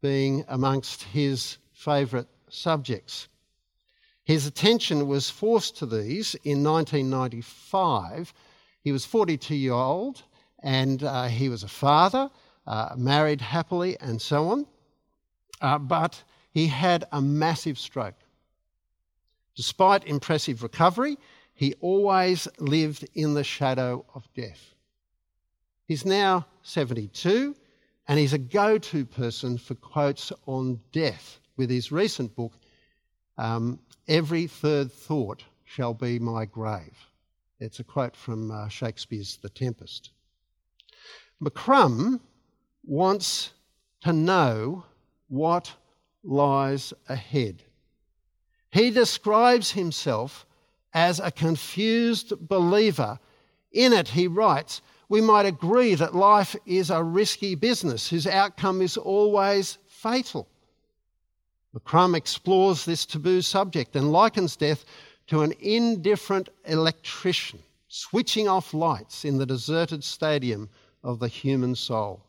being 0.00 0.44
amongst 0.46 1.02
his 1.02 1.58
favourite 1.72 2.28
subjects. 2.48 3.26
His 4.22 4.46
attention 4.46 5.08
was 5.08 5.30
forced 5.30 5.76
to 5.78 5.86
these 5.86 6.36
in 6.44 6.62
1995. 6.62 8.32
He 8.82 8.92
was 8.92 9.04
42 9.04 9.56
years 9.56 9.72
old 9.72 10.22
and 10.62 11.02
uh, 11.02 11.24
he 11.24 11.48
was 11.48 11.64
a 11.64 11.68
father, 11.68 12.30
uh, 12.64 12.94
married 12.96 13.40
happily, 13.40 13.98
and 13.98 14.22
so 14.22 14.50
on. 14.50 14.66
Uh, 15.60 15.78
but 15.78 16.22
he 16.52 16.68
had 16.68 17.04
a 17.10 17.20
massive 17.20 17.80
stroke. 17.80 18.14
Despite 19.56 20.06
impressive 20.06 20.62
recovery, 20.62 21.18
he 21.52 21.74
always 21.80 22.46
lived 22.60 23.08
in 23.16 23.34
the 23.34 23.42
shadow 23.42 24.04
of 24.14 24.32
death. 24.34 24.76
He's 25.88 26.04
now 26.04 26.46
72 26.64 27.56
and 28.06 28.18
he's 28.18 28.34
a 28.34 28.38
go 28.38 28.76
to 28.76 29.06
person 29.06 29.56
for 29.56 29.74
quotes 29.74 30.30
on 30.44 30.80
death 30.92 31.40
with 31.56 31.70
his 31.70 31.90
recent 31.90 32.36
book, 32.36 32.52
um, 33.38 33.78
Every 34.06 34.46
Third 34.46 34.92
Thought 34.92 35.44
Shall 35.64 35.94
Be 35.94 36.18
My 36.18 36.44
Grave. 36.44 36.94
It's 37.58 37.80
a 37.80 37.84
quote 37.84 38.14
from 38.14 38.50
uh, 38.50 38.68
Shakespeare's 38.68 39.38
The 39.38 39.48
Tempest. 39.48 40.10
McCrum 41.42 42.20
wants 42.84 43.52
to 44.02 44.12
know 44.12 44.84
what 45.28 45.72
lies 46.22 46.92
ahead. 47.08 47.62
He 48.70 48.90
describes 48.90 49.70
himself 49.70 50.44
as 50.92 51.18
a 51.18 51.30
confused 51.30 52.34
believer. 52.46 53.18
In 53.72 53.94
it, 53.94 54.08
he 54.08 54.26
writes, 54.26 54.82
we 55.08 55.20
might 55.20 55.46
agree 55.46 55.94
that 55.94 56.14
life 56.14 56.54
is 56.66 56.90
a 56.90 57.02
risky 57.02 57.54
business 57.54 58.08
whose 58.08 58.26
outcome 58.26 58.82
is 58.82 58.96
always 58.96 59.78
fatal. 59.86 60.46
McCrum 61.74 62.16
explores 62.16 62.84
this 62.84 63.06
taboo 63.06 63.40
subject 63.40 63.96
and 63.96 64.12
likens 64.12 64.56
death 64.56 64.84
to 65.28 65.42
an 65.42 65.52
indifferent 65.60 66.48
electrician 66.64 67.60
switching 67.88 68.48
off 68.48 68.74
lights 68.74 69.24
in 69.24 69.38
the 69.38 69.46
deserted 69.46 70.04
stadium 70.04 70.68
of 71.02 71.18
the 71.18 71.28
human 71.28 71.74
soul. 71.74 72.20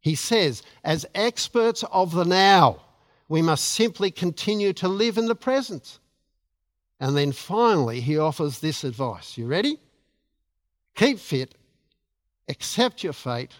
He 0.00 0.14
says, 0.14 0.62
as 0.82 1.06
experts 1.14 1.84
of 1.92 2.12
the 2.12 2.24
now, 2.24 2.80
we 3.28 3.42
must 3.42 3.64
simply 3.64 4.10
continue 4.10 4.72
to 4.74 4.88
live 4.88 5.18
in 5.18 5.26
the 5.26 5.34
present. 5.34 5.98
And 6.98 7.16
then 7.16 7.32
finally, 7.32 8.00
he 8.00 8.18
offers 8.18 8.58
this 8.58 8.82
advice. 8.82 9.38
You 9.38 9.46
ready? 9.46 9.78
Keep 10.94 11.18
fit, 11.18 11.54
accept 12.48 13.02
your 13.02 13.12
fate, 13.12 13.52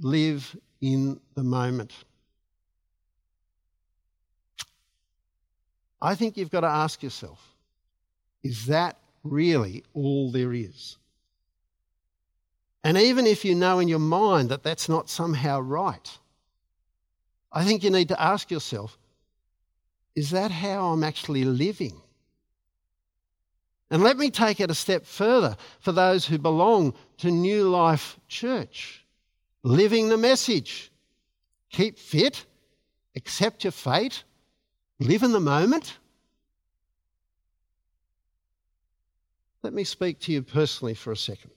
live 0.00 0.56
in 0.80 1.20
the 1.34 1.44
moment. 1.44 1.92
I 6.00 6.14
think 6.14 6.36
you've 6.36 6.50
got 6.50 6.60
to 6.60 6.68
ask 6.68 7.02
yourself 7.02 7.54
is 8.42 8.66
that 8.66 8.96
really 9.24 9.82
all 9.94 10.30
there 10.30 10.52
is? 10.52 10.96
And 12.84 12.96
even 12.96 13.26
if 13.26 13.44
you 13.44 13.54
know 13.54 13.80
in 13.80 13.88
your 13.88 13.98
mind 13.98 14.48
that 14.50 14.62
that's 14.62 14.88
not 14.88 15.10
somehow 15.10 15.60
right, 15.60 16.18
I 17.52 17.64
think 17.64 17.82
you 17.82 17.90
need 17.90 18.08
to 18.08 18.22
ask 18.22 18.50
yourself 18.50 18.96
is 20.14 20.30
that 20.30 20.50
how 20.50 20.86
I'm 20.86 21.04
actually 21.04 21.44
living? 21.44 22.00
And 23.90 24.02
let 24.02 24.18
me 24.18 24.30
take 24.30 24.60
it 24.60 24.70
a 24.70 24.74
step 24.74 25.06
further 25.06 25.56
for 25.80 25.92
those 25.92 26.26
who 26.26 26.38
belong 26.38 26.94
to 27.18 27.30
New 27.30 27.68
Life 27.68 28.18
Church. 28.28 29.04
Living 29.62 30.08
the 30.08 30.18
message. 30.18 30.92
Keep 31.70 31.98
fit, 31.98 32.44
accept 33.16 33.64
your 33.64 33.72
fate, 33.72 34.24
live 35.00 35.22
in 35.22 35.32
the 35.32 35.40
moment. 35.40 35.98
Let 39.62 39.72
me 39.72 39.84
speak 39.84 40.20
to 40.20 40.32
you 40.32 40.42
personally 40.42 40.94
for 40.94 41.12
a 41.12 41.16
second. 41.16 41.50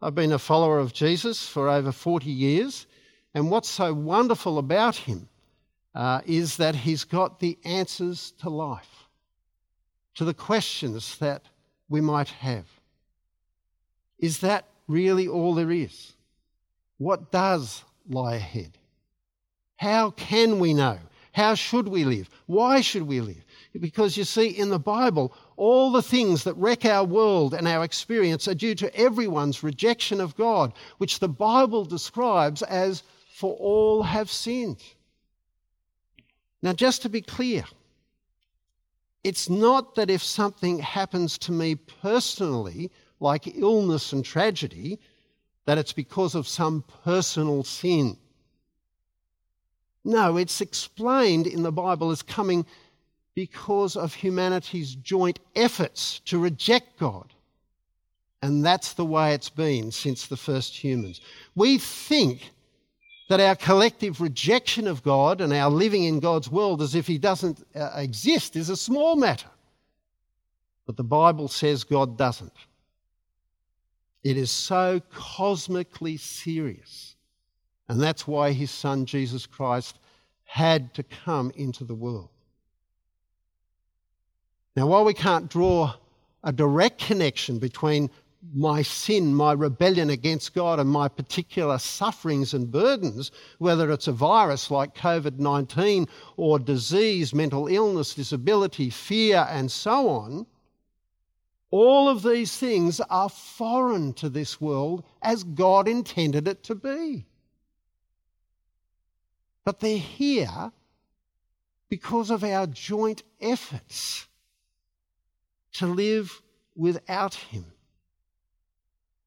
I've 0.00 0.14
been 0.14 0.32
a 0.32 0.38
follower 0.38 0.78
of 0.78 0.92
Jesus 0.92 1.46
for 1.46 1.68
over 1.68 1.90
40 1.90 2.30
years, 2.30 2.86
and 3.34 3.50
what's 3.50 3.70
so 3.70 3.92
wonderful 3.92 4.58
about 4.58 4.96
him 4.96 5.28
uh, 5.94 6.20
is 6.26 6.58
that 6.58 6.74
he's 6.74 7.04
got 7.04 7.40
the 7.40 7.58
answers 7.64 8.32
to 8.40 8.50
life 8.50 9.03
to 10.14 10.24
the 10.24 10.34
questions 10.34 11.18
that 11.18 11.42
we 11.88 12.00
might 12.00 12.28
have. 12.28 12.66
Is 14.18 14.38
that 14.38 14.66
really 14.86 15.28
all 15.28 15.54
there 15.54 15.70
is? 15.70 16.12
What 16.98 17.30
does 17.30 17.82
lie 18.08 18.36
ahead? 18.36 18.78
How 19.76 20.10
can 20.10 20.58
we 20.60 20.72
know? 20.72 20.98
How 21.32 21.56
should 21.56 21.88
we 21.88 22.04
live? 22.04 22.30
Why 22.46 22.80
should 22.80 23.02
we 23.02 23.20
live? 23.20 23.44
Because 23.80 24.16
you 24.16 24.22
see, 24.22 24.46
in 24.46 24.70
the 24.70 24.78
Bible, 24.78 25.34
all 25.56 25.90
the 25.90 26.02
things 26.02 26.44
that 26.44 26.54
wreck 26.54 26.84
our 26.84 27.04
world 27.04 27.54
and 27.54 27.66
our 27.66 27.82
experience 27.82 28.46
are 28.46 28.54
due 28.54 28.76
to 28.76 28.96
everyone's 28.96 29.64
rejection 29.64 30.20
of 30.20 30.36
God, 30.36 30.72
which 30.98 31.18
the 31.18 31.28
Bible 31.28 31.84
describes 31.84 32.62
as 32.62 33.02
for 33.34 33.56
all 33.56 34.04
have 34.04 34.30
sinned. 34.30 34.80
Now, 36.62 36.72
just 36.72 37.02
to 37.02 37.08
be 37.08 37.20
clear, 37.20 37.64
it's 39.24 39.48
not 39.48 39.94
that 39.94 40.10
if 40.10 40.22
something 40.22 40.78
happens 40.78 41.38
to 41.38 41.52
me 41.52 41.74
personally, 41.74 42.90
like 43.20 43.56
illness 43.56 44.12
and 44.12 44.24
tragedy, 44.24 45.00
that 45.64 45.78
it's 45.78 45.94
because 45.94 46.34
of 46.34 46.46
some 46.46 46.84
personal 47.04 47.64
sin. 47.64 48.18
No, 50.04 50.36
it's 50.36 50.60
explained 50.60 51.46
in 51.46 51.62
the 51.62 51.72
Bible 51.72 52.10
as 52.10 52.20
coming 52.20 52.66
because 53.34 53.96
of 53.96 54.12
humanity's 54.12 54.94
joint 54.94 55.40
efforts 55.56 56.20
to 56.26 56.38
reject 56.38 56.98
God. 56.98 57.32
And 58.42 58.62
that's 58.62 58.92
the 58.92 59.06
way 59.06 59.32
it's 59.32 59.48
been 59.48 59.90
since 59.90 60.26
the 60.26 60.36
first 60.36 60.76
humans. 60.76 61.22
We 61.54 61.78
think 61.78 62.50
that 63.28 63.40
our 63.40 63.56
collective 63.56 64.20
rejection 64.20 64.86
of 64.86 65.02
God 65.02 65.40
and 65.40 65.52
our 65.52 65.70
living 65.70 66.04
in 66.04 66.20
God's 66.20 66.50
world 66.50 66.82
as 66.82 66.94
if 66.94 67.06
He 67.06 67.18
doesn't 67.18 67.66
uh, 67.74 67.90
exist 67.96 68.56
is 68.56 68.68
a 68.68 68.76
small 68.76 69.16
matter. 69.16 69.48
But 70.86 70.96
the 70.96 71.04
Bible 71.04 71.48
says 71.48 71.84
God 71.84 72.18
doesn't. 72.18 72.52
It 74.22 74.36
is 74.36 74.50
so 74.50 75.00
cosmically 75.12 76.16
serious. 76.16 77.16
And 77.88 78.00
that's 78.00 78.26
why 78.26 78.52
His 78.52 78.70
Son, 78.70 79.06
Jesus 79.06 79.46
Christ, 79.46 79.98
had 80.44 80.92
to 80.94 81.02
come 81.02 81.50
into 81.56 81.84
the 81.84 81.94
world. 81.94 82.28
Now, 84.76 84.86
while 84.86 85.04
we 85.04 85.14
can't 85.14 85.48
draw 85.48 85.94
a 86.42 86.52
direct 86.52 87.00
connection 87.00 87.58
between 87.58 88.10
my 88.52 88.82
sin, 88.82 89.34
my 89.34 89.52
rebellion 89.52 90.10
against 90.10 90.54
God, 90.54 90.78
and 90.78 90.88
my 90.88 91.08
particular 91.08 91.78
sufferings 91.78 92.52
and 92.52 92.70
burdens, 92.70 93.30
whether 93.58 93.90
it's 93.90 94.08
a 94.08 94.12
virus 94.12 94.70
like 94.70 94.94
COVID 94.94 95.38
19 95.38 96.06
or 96.36 96.58
disease, 96.58 97.34
mental 97.34 97.68
illness, 97.68 98.14
disability, 98.14 98.90
fear, 98.90 99.46
and 99.48 99.70
so 99.70 100.08
on, 100.08 100.46
all 101.70 102.08
of 102.08 102.22
these 102.22 102.56
things 102.56 103.00
are 103.00 103.28
foreign 103.28 104.12
to 104.14 104.28
this 104.28 104.60
world 104.60 105.04
as 105.22 105.42
God 105.42 105.88
intended 105.88 106.46
it 106.46 106.62
to 106.64 106.74
be. 106.74 107.26
But 109.64 109.80
they're 109.80 109.98
here 109.98 110.72
because 111.88 112.30
of 112.30 112.44
our 112.44 112.66
joint 112.66 113.22
efforts 113.40 114.28
to 115.72 115.86
live 115.86 116.42
without 116.76 117.34
Him 117.34 117.73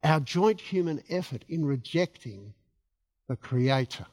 our 0.07 0.19
joint 0.21 0.61
human 0.61 1.03
effort 1.09 1.43
in 1.49 1.65
rejecting 1.65 2.53
the 3.27 3.35
Creator 3.35 4.05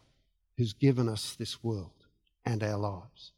who's 0.56 0.72
given 0.72 1.08
us 1.08 1.36
this 1.38 1.62
world 1.62 1.90
and 2.44 2.62
our 2.62 2.76
lives. 2.76 3.32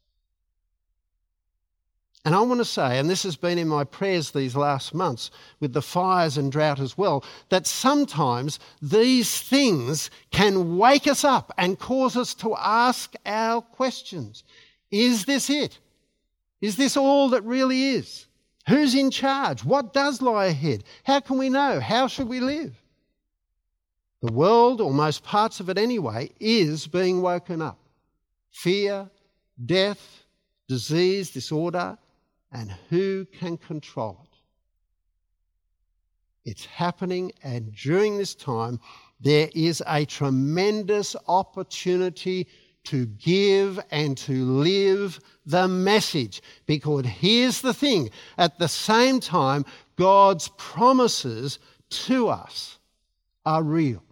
And 2.25 2.35
I 2.35 2.41
want 2.41 2.59
to 2.59 2.65
say, 2.65 2.99
and 2.99 3.09
this 3.09 3.23
has 3.23 3.37
been 3.37 3.57
in 3.57 3.69
my 3.69 3.85
prayers 3.85 4.31
these 4.31 4.55
last 4.55 4.93
months 4.93 5.31
with 5.61 5.71
the 5.71 5.81
fires 5.81 6.37
and 6.37 6.51
drought 6.51 6.79
as 6.79 6.97
well, 6.97 7.23
that 7.49 7.65
sometimes 7.65 8.59
these 8.81 9.39
things 9.39 10.09
can 10.31 10.77
wake 10.77 11.07
us 11.07 11.23
up 11.23 11.53
and 11.57 11.79
cause 11.79 12.17
us 12.17 12.33
to 12.35 12.53
ask 12.57 13.13
our 13.25 13.61
questions. 13.61 14.43
Is 14.91 15.23
this 15.25 15.49
it? 15.49 15.79
Is 16.59 16.75
this 16.75 16.97
all 16.97 17.29
that 17.29 17.43
really 17.43 17.91
is? 17.91 18.26
Who's 18.67 18.95
in 18.95 19.11
charge? 19.11 19.63
What 19.63 19.93
does 19.93 20.21
lie 20.21 20.47
ahead? 20.47 20.83
How 21.03 21.21
can 21.21 21.37
we 21.37 21.49
know? 21.49 21.79
How 21.79 22.07
should 22.07 22.27
we 22.27 22.41
live? 22.41 22.75
The 24.21 24.31
world, 24.31 24.81
or 24.81 24.91
most 24.93 25.23
parts 25.23 25.59
of 25.59 25.69
it 25.69 25.77
anyway, 25.77 26.31
is 26.39 26.85
being 26.87 27.21
woken 27.21 27.61
up. 27.61 27.79
Fear, 28.51 29.09
death, 29.65 30.23
disease, 30.67 31.31
disorder, 31.31 31.97
and 32.51 32.73
who 32.89 33.25
can 33.25 33.57
control 33.57 34.19
it? 34.23 34.27
It's 36.49 36.65
happening, 36.65 37.31
and 37.43 37.73
during 37.73 38.17
this 38.17 38.35
time, 38.35 38.79
there 39.19 39.49
is 39.53 39.83
a 39.87 40.05
tremendous 40.05 41.15
opportunity 41.27 42.47
to 42.89 43.05
give 43.05 43.79
and 43.91 44.17
to 44.17 44.45
live 44.45 45.19
the 45.45 45.67
message. 45.67 46.41
Because 46.65 47.05
here's 47.05 47.61
the 47.61 47.73
thing 47.73 48.09
at 48.37 48.59
the 48.59 48.67
same 48.67 49.19
time, 49.19 49.65
God's 49.97 50.49
promises 50.57 51.59
to 51.89 52.29
us 52.29 52.77
are 53.45 53.63
real. 53.63 54.03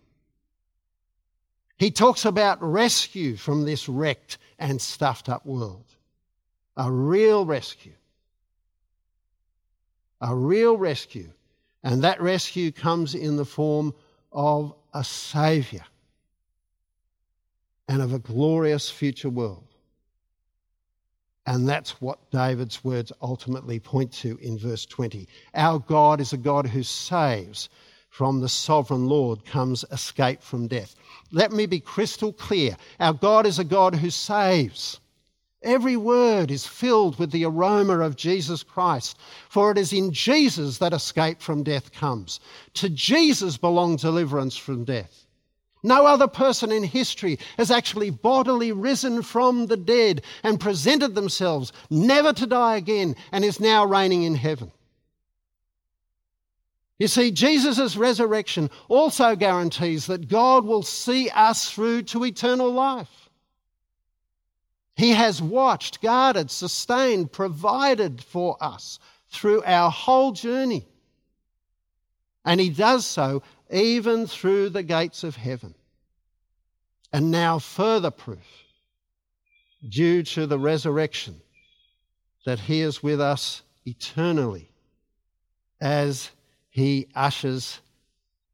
He 1.78 1.92
talks 1.92 2.26
about 2.26 2.62
rescue 2.62 3.36
from 3.36 3.66
this 3.66 3.90
wrecked 3.90 4.38
and 4.60 4.82
stuffed 4.82 5.30
up 5.30 5.46
world. 5.46 5.86
A 6.78 6.92
real 6.92 7.46
rescue. 7.46 7.94
A 10.22 10.34
real 10.36 10.78
rescue. 10.78 11.32
And 11.84 12.04
that 12.04 12.22
rescue 12.22 12.72
comes 12.72 13.14
in 13.16 13.36
the 13.36 13.46
form 13.46 13.94
of 14.32 14.74
a 14.94 15.04
Saviour 15.04 15.84
and 17.88 18.02
of 18.02 18.14
a 18.14 18.20
glorious 18.20 18.90
future 18.90 19.30
world. 19.30 19.68
And 21.48 21.70
that's 21.70 22.02
what 22.02 22.32
David's 22.32 22.84
words 22.84 23.12
ultimately 23.22 23.80
point 23.80 24.12
to 24.14 24.38
in 24.42 24.58
verse 24.58 24.86
20. 24.86 25.28
Our 25.54 25.80
God 25.80 26.20
is 26.20 26.34
a 26.34 26.38
God 26.38 26.66
who 26.66 26.82
saves. 26.82 27.70
From 28.10 28.40
the 28.40 28.50
sovereign 28.50 29.08
Lord 29.08 29.44
comes 29.44 29.84
escape 29.92 30.42
from 30.42 30.68
death. 30.68 30.96
Let 31.32 31.52
me 31.52 31.66
be 31.66 31.82
crystal 31.82 32.32
clear. 32.32 32.78
Our 33.00 33.12
God 33.12 33.46
is 33.46 33.60
a 33.60 33.64
God 33.66 33.94
who 33.94 34.10
saves. 34.10 35.02
Every 35.62 35.98
word 35.98 36.50
is 36.50 36.66
filled 36.66 37.20
with 37.20 37.32
the 37.32 37.44
aroma 37.44 38.00
of 38.00 38.16
Jesus 38.16 38.64
Christ, 38.64 39.18
for 39.50 39.70
it 39.72 39.78
is 39.78 39.92
in 39.92 40.14
Jesus 40.14 40.78
that 40.78 40.94
escape 40.94 41.42
from 41.42 41.64
death 41.64 41.92
comes. 41.92 42.40
To 42.76 42.88
Jesus 42.88 43.58
belongs 43.58 44.04
deliverance 44.04 44.56
from 44.56 44.86
death. 44.86 45.25
No 45.86 46.08
other 46.08 46.28
person 46.28 46.72
in 46.72 46.84
history 46.84 47.38
has 47.58 47.70
actually 47.70 48.10
bodily 48.10 48.72
risen 48.72 49.22
from 49.22 49.68
the 49.68 49.78
dead 49.78 50.24
and 50.42 50.60
presented 50.60 51.14
themselves 51.14 51.72
never 51.92 52.34
to 52.34 52.48
die 52.48 52.78
again 52.78 53.16
and 53.32 53.46
is 53.46 53.60
now 53.60 53.86
reigning 53.86 54.24
in 54.24 54.34
heaven. 54.34 54.72
You 56.98 57.08
see, 57.08 57.30
Jesus' 57.30 57.96
resurrection 57.96 58.72
also 58.88 59.36
guarantees 59.36 60.08
that 60.08 60.28
God 60.28 60.66
will 60.66 60.82
see 60.82 61.30
us 61.30 61.70
through 61.70 62.04
to 62.04 62.26
eternal 62.26 62.72
life. 62.72 63.30
He 64.96 65.12
has 65.12 65.40
watched, 65.40 66.02
guarded, 66.02 66.50
sustained, 66.50 67.32
provided 67.32 68.24
for 68.24 68.58
us 68.60 68.98
through 69.30 69.62
our 69.66 69.92
whole 69.92 70.32
journey. 70.32 70.88
And 72.44 72.60
He 72.60 72.70
does 72.70 73.06
so 73.06 73.44
even 73.72 74.28
through 74.28 74.70
the 74.70 74.84
gates 74.84 75.24
of 75.24 75.36
heaven. 75.36 75.74
And 77.12 77.32
now, 77.32 77.60
further 77.60 78.12
proof, 78.12 78.46
due 79.88 80.24
to 80.24 80.46
the 80.46 80.60
resurrection, 80.60 81.42
that 82.46 82.60
He 82.60 82.82
is 82.82 83.02
with 83.02 83.22
us 83.22 83.62
eternally 83.86 84.70
as 85.82 86.30
He 86.70 87.08
ushers 87.16 87.80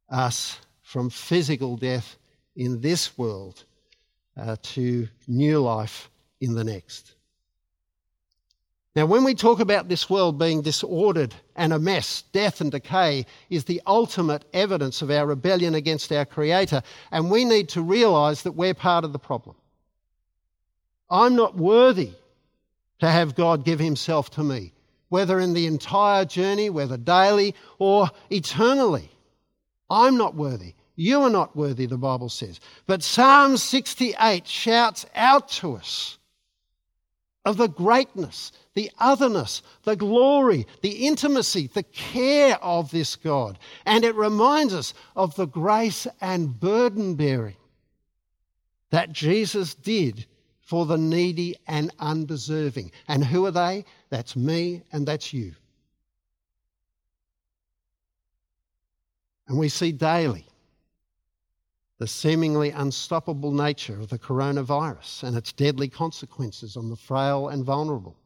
us 0.10 0.60
from 0.82 1.10
physical 1.10 1.78
death 1.78 2.18
in 2.56 2.82
this 2.82 3.18
world 3.18 3.64
uh, 4.38 4.56
to 4.62 5.08
new 5.28 5.60
life 5.60 6.10
in 6.40 6.54
the 6.54 6.64
next. 6.64 7.16
Now, 8.94 9.06
when 9.06 9.24
we 9.24 9.36
talk 9.36 9.62
about 9.62 9.88
this 9.88 10.10
world 10.10 10.38
being 10.38 10.62
disordered 10.62 11.34
and 11.56 11.72
a 11.72 11.80
mess, 11.80 12.24
death 12.34 12.60
and 12.60 12.72
decay 12.72 13.26
is 13.50 13.64
the 13.64 13.82
ultimate 13.88 14.44
evidence 14.54 15.02
of 15.02 15.10
our 15.10 15.26
rebellion 15.26 15.76
against 15.76 16.12
our 16.12 16.26
Creator, 16.26 16.82
and 17.10 17.32
we 17.32 17.46
need 17.46 17.70
to 17.70 17.82
realize 17.82 18.44
that 18.44 18.52
we're 18.52 18.74
part 18.74 19.06
of 19.06 19.14
the 19.14 19.20
problem. 19.20 19.56
I'm 21.10 21.38
not 21.38 21.56
worthy 21.56 22.12
to 23.00 23.10
have 23.10 23.36
God 23.36 23.64
give 23.64 23.80
Himself 23.80 24.30
to 24.32 24.44
me, 24.44 24.74
whether 25.08 25.40
in 25.40 25.54
the 25.54 25.68
entire 25.68 26.26
journey, 26.26 26.70
whether 26.70 26.98
daily 26.98 27.56
or 27.80 28.10
eternally. 28.30 29.10
I'm 29.90 30.18
not 30.18 30.36
worthy. 30.36 30.74
You 30.98 31.22
are 31.22 31.30
not 31.30 31.56
worthy, 31.56 31.86
the 31.86 31.98
Bible 31.98 32.30
says. 32.30 32.60
But 32.88 33.04
Psalm 33.04 33.56
68 33.56 34.46
shouts 34.46 35.06
out 35.16 35.48
to 35.50 35.76
us 35.76 36.18
of 37.46 37.58
the 37.58 37.68
greatness, 37.68 38.52
the 38.76 38.92
otherness, 39.00 39.62
the 39.84 39.96
glory, 39.96 40.68
the 40.82 41.08
intimacy, 41.08 41.68
the 41.74 41.84
care 41.84 42.56
of 42.62 42.92
this 42.92 43.16
God. 43.16 43.58
And 43.86 44.04
it 44.04 44.16
reminds 44.16 44.74
us 44.74 44.94
of 45.16 45.36
the 45.36 45.48
grace 45.48 46.06
and 46.20 46.60
burden 46.60 47.16
bearing 47.16 47.58
that 48.92 49.12
Jesus 49.12 49.74
did 49.74 50.26
for 50.62 50.86
the 50.86 50.98
needy 50.98 51.56
and 51.68 51.92
undeserving. 52.00 52.92
And 53.08 53.24
who 53.24 53.46
are 53.46 53.52
they? 53.52 53.86
That's 54.10 54.36
me 54.36 54.84
and 54.92 55.08
that's 55.08 55.34
you. 55.34 55.54
And 59.48 59.58
we 59.58 59.68
see 59.68 59.92
daily 59.92 60.46
the 62.02 62.08
seemingly 62.08 62.72
unstoppable 62.72 63.52
nature 63.52 63.94
of 64.00 64.10
the 64.10 64.18
coronavirus 64.18 65.22
and 65.22 65.38
its 65.38 65.54
deadly 65.54 65.88
consequences 65.88 66.76
on 66.76 66.90
the 66.90 66.96
frail 66.96 67.50
and 67.50 67.64
vulnerable. 67.64 68.18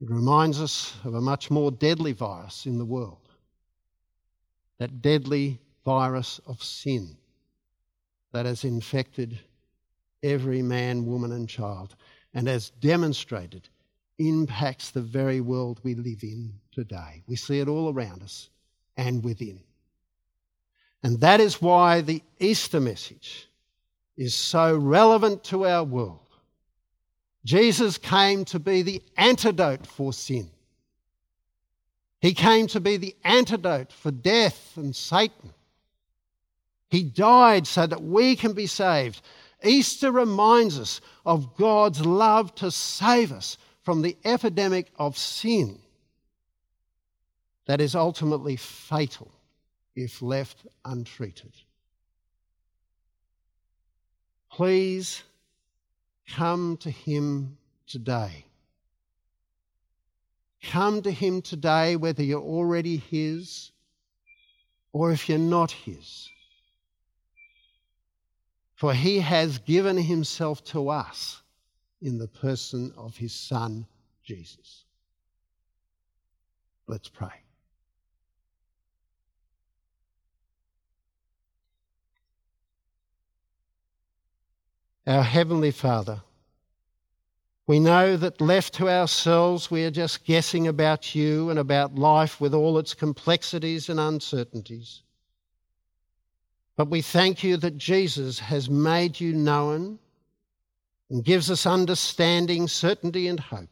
It 0.00 0.10
reminds 0.10 0.60
us 0.60 0.96
of 1.04 1.14
a 1.14 1.20
much 1.20 1.52
more 1.52 1.70
deadly 1.70 2.10
virus 2.10 2.66
in 2.66 2.78
the 2.78 2.84
world 2.84 3.28
that 4.78 5.02
deadly 5.02 5.60
virus 5.84 6.40
of 6.48 6.60
sin 6.64 7.16
that 8.32 8.44
has 8.44 8.64
infected 8.64 9.38
every 10.24 10.62
man, 10.62 11.06
woman, 11.06 11.30
and 11.30 11.48
child, 11.48 11.94
and 12.34 12.48
has 12.48 12.70
demonstrated 12.70 13.68
impacts 14.18 14.90
the 14.90 15.00
very 15.00 15.40
world 15.40 15.78
we 15.84 15.94
live 15.94 16.24
in 16.24 16.54
today. 16.72 17.22
We 17.28 17.36
see 17.36 17.60
it 17.60 17.68
all 17.68 17.94
around 17.94 18.24
us 18.24 18.50
and 18.96 19.22
within. 19.22 19.60
And 21.04 21.20
that 21.20 21.38
is 21.38 21.60
why 21.60 22.00
the 22.00 22.22
Easter 22.40 22.80
message 22.80 23.46
is 24.16 24.34
so 24.34 24.74
relevant 24.74 25.44
to 25.44 25.66
our 25.66 25.84
world. 25.84 26.18
Jesus 27.44 27.98
came 27.98 28.46
to 28.46 28.58
be 28.58 28.80
the 28.80 29.02
antidote 29.18 29.86
for 29.86 30.14
sin. 30.14 30.48
He 32.22 32.32
came 32.32 32.68
to 32.68 32.80
be 32.80 32.96
the 32.96 33.14
antidote 33.22 33.92
for 33.92 34.10
death 34.10 34.72
and 34.76 34.96
Satan. 34.96 35.52
He 36.88 37.02
died 37.02 37.66
so 37.66 37.86
that 37.86 38.02
we 38.02 38.34
can 38.34 38.54
be 38.54 38.66
saved. 38.66 39.20
Easter 39.62 40.10
reminds 40.10 40.78
us 40.78 41.02
of 41.26 41.54
God's 41.54 42.00
love 42.06 42.54
to 42.54 42.70
save 42.70 43.30
us 43.30 43.58
from 43.82 44.00
the 44.00 44.16
epidemic 44.24 44.90
of 44.96 45.18
sin 45.18 45.80
that 47.66 47.82
is 47.82 47.94
ultimately 47.94 48.56
fatal 48.56 49.33
if 49.94 50.22
left 50.22 50.66
untreated. 50.84 51.52
Please 54.50 55.22
come 56.28 56.76
to 56.78 56.90
Him 56.90 57.56
today. 57.86 58.44
Come 60.62 61.02
to 61.02 61.10
Him 61.10 61.42
today, 61.42 61.96
whether 61.96 62.22
you're 62.22 62.40
already 62.40 62.96
His 62.96 63.72
or 64.92 65.12
if 65.12 65.28
you're 65.28 65.38
not 65.38 65.70
His. 65.72 66.30
For 68.76 68.94
He 68.94 69.18
has 69.20 69.58
given 69.58 69.96
Himself 69.96 70.64
to 70.66 70.88
us 70.88 71.42
in 72.00 72.18
the 72.18 72.28
person 72.28 72.92
of 72.96 73.16
His 73.16 73.34
Son, 73.34 73.86
Jesus. 74.24 74.84
Let's 76.86 77.08
pray. 77.08 77.43
Our 85.06 85.22
Heavenly 85.22 85.70
Father. 85.70 86.20
We 87.66 87.78
know 87.78 88.16
that 88.16 88.40
left 88.40 88.74
to 88.74 88.88
ourselves, 88.88 89.70
we 89.70 89.84
are 89.84 89.90
just 89.90 90.24
guessing 90.24 90.66
about 90.66 91.14
you 91.14 91.50
and 91.50 91.58
about 91.58 91.94
life 91.94 92.40
with 92.40 92.54
all 92.54 92.78
its 92.78 92.92
complexities 92.94 93.88
and 93.88 93.98
uncertainties. 93.98 95.02
But 96.76 96.90
we 96.90 97.00
thank 97.00 97.42
you 97.42 97.56
that 97.58 97.78
Jesus 97.78 98.38
has 98.38 98.68
made 98.68 99.20
you 99.20 99.32
known 99.32 99.98
and 101.08 101.24
gives 101.24 101.50
us 101.50 101.66
understanding, 101.66 102.66
certainty, 102.68 103.28
and 103.28 103.40
hope. 103.40 103.68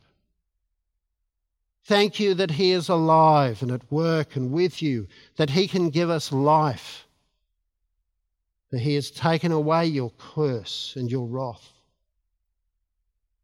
Thank 1.85 2.21
you 2.21 2.35
that 2.35 2.53
He 2.53 2.71
is 2.71 2.89
alive 2.89 3.61
and 3.63 3.73
at 3.73 3.91
work 3.91 4.37
and 4.37 4.53
with 4.53 4.81
you, 4.81 5.09
that 5.37 5.51
He 5.51 5.67
can 5.67 5.91
give 5.91 6.09
us 6.09 6.33
life 6.33 7.07
that 8.73 8.81
He 8.81 8.95
has 8.97 9.11
taken 9.11 9.53
away 9.53 9.87
your 9.87 10.11
curse 10.19 10.95
and 10.97 11.09
your 11.09 11.27
wrath. 11.27 11.71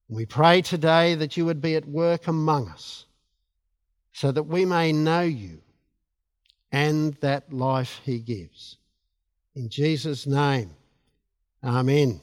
We 0.08 0.26
pray 0.26 0.62
today 0.62 1.14
that 1.14 1.36
you 1.36 1.44
would 1.44 1.60
be 1.60 1.76
at 1.76 1.86
work 1.86 2.26
among 2.26 2.68
us 2.70 3.04
so 4.12 4.32
that 4.32 4.44
we 4.44 4.64
may 4.64 4.90
know 4.90 5.20
you 5.20 5.60
and 6.72 7.14
that 7.20 7.52
life 7.52 8.00
He 8.04 8.18
gives. 8.18 8.78
In 9.54 9.68
Jesus' 9.68 10.26
name, 10.26 10.74
Amen. 11.62 12.20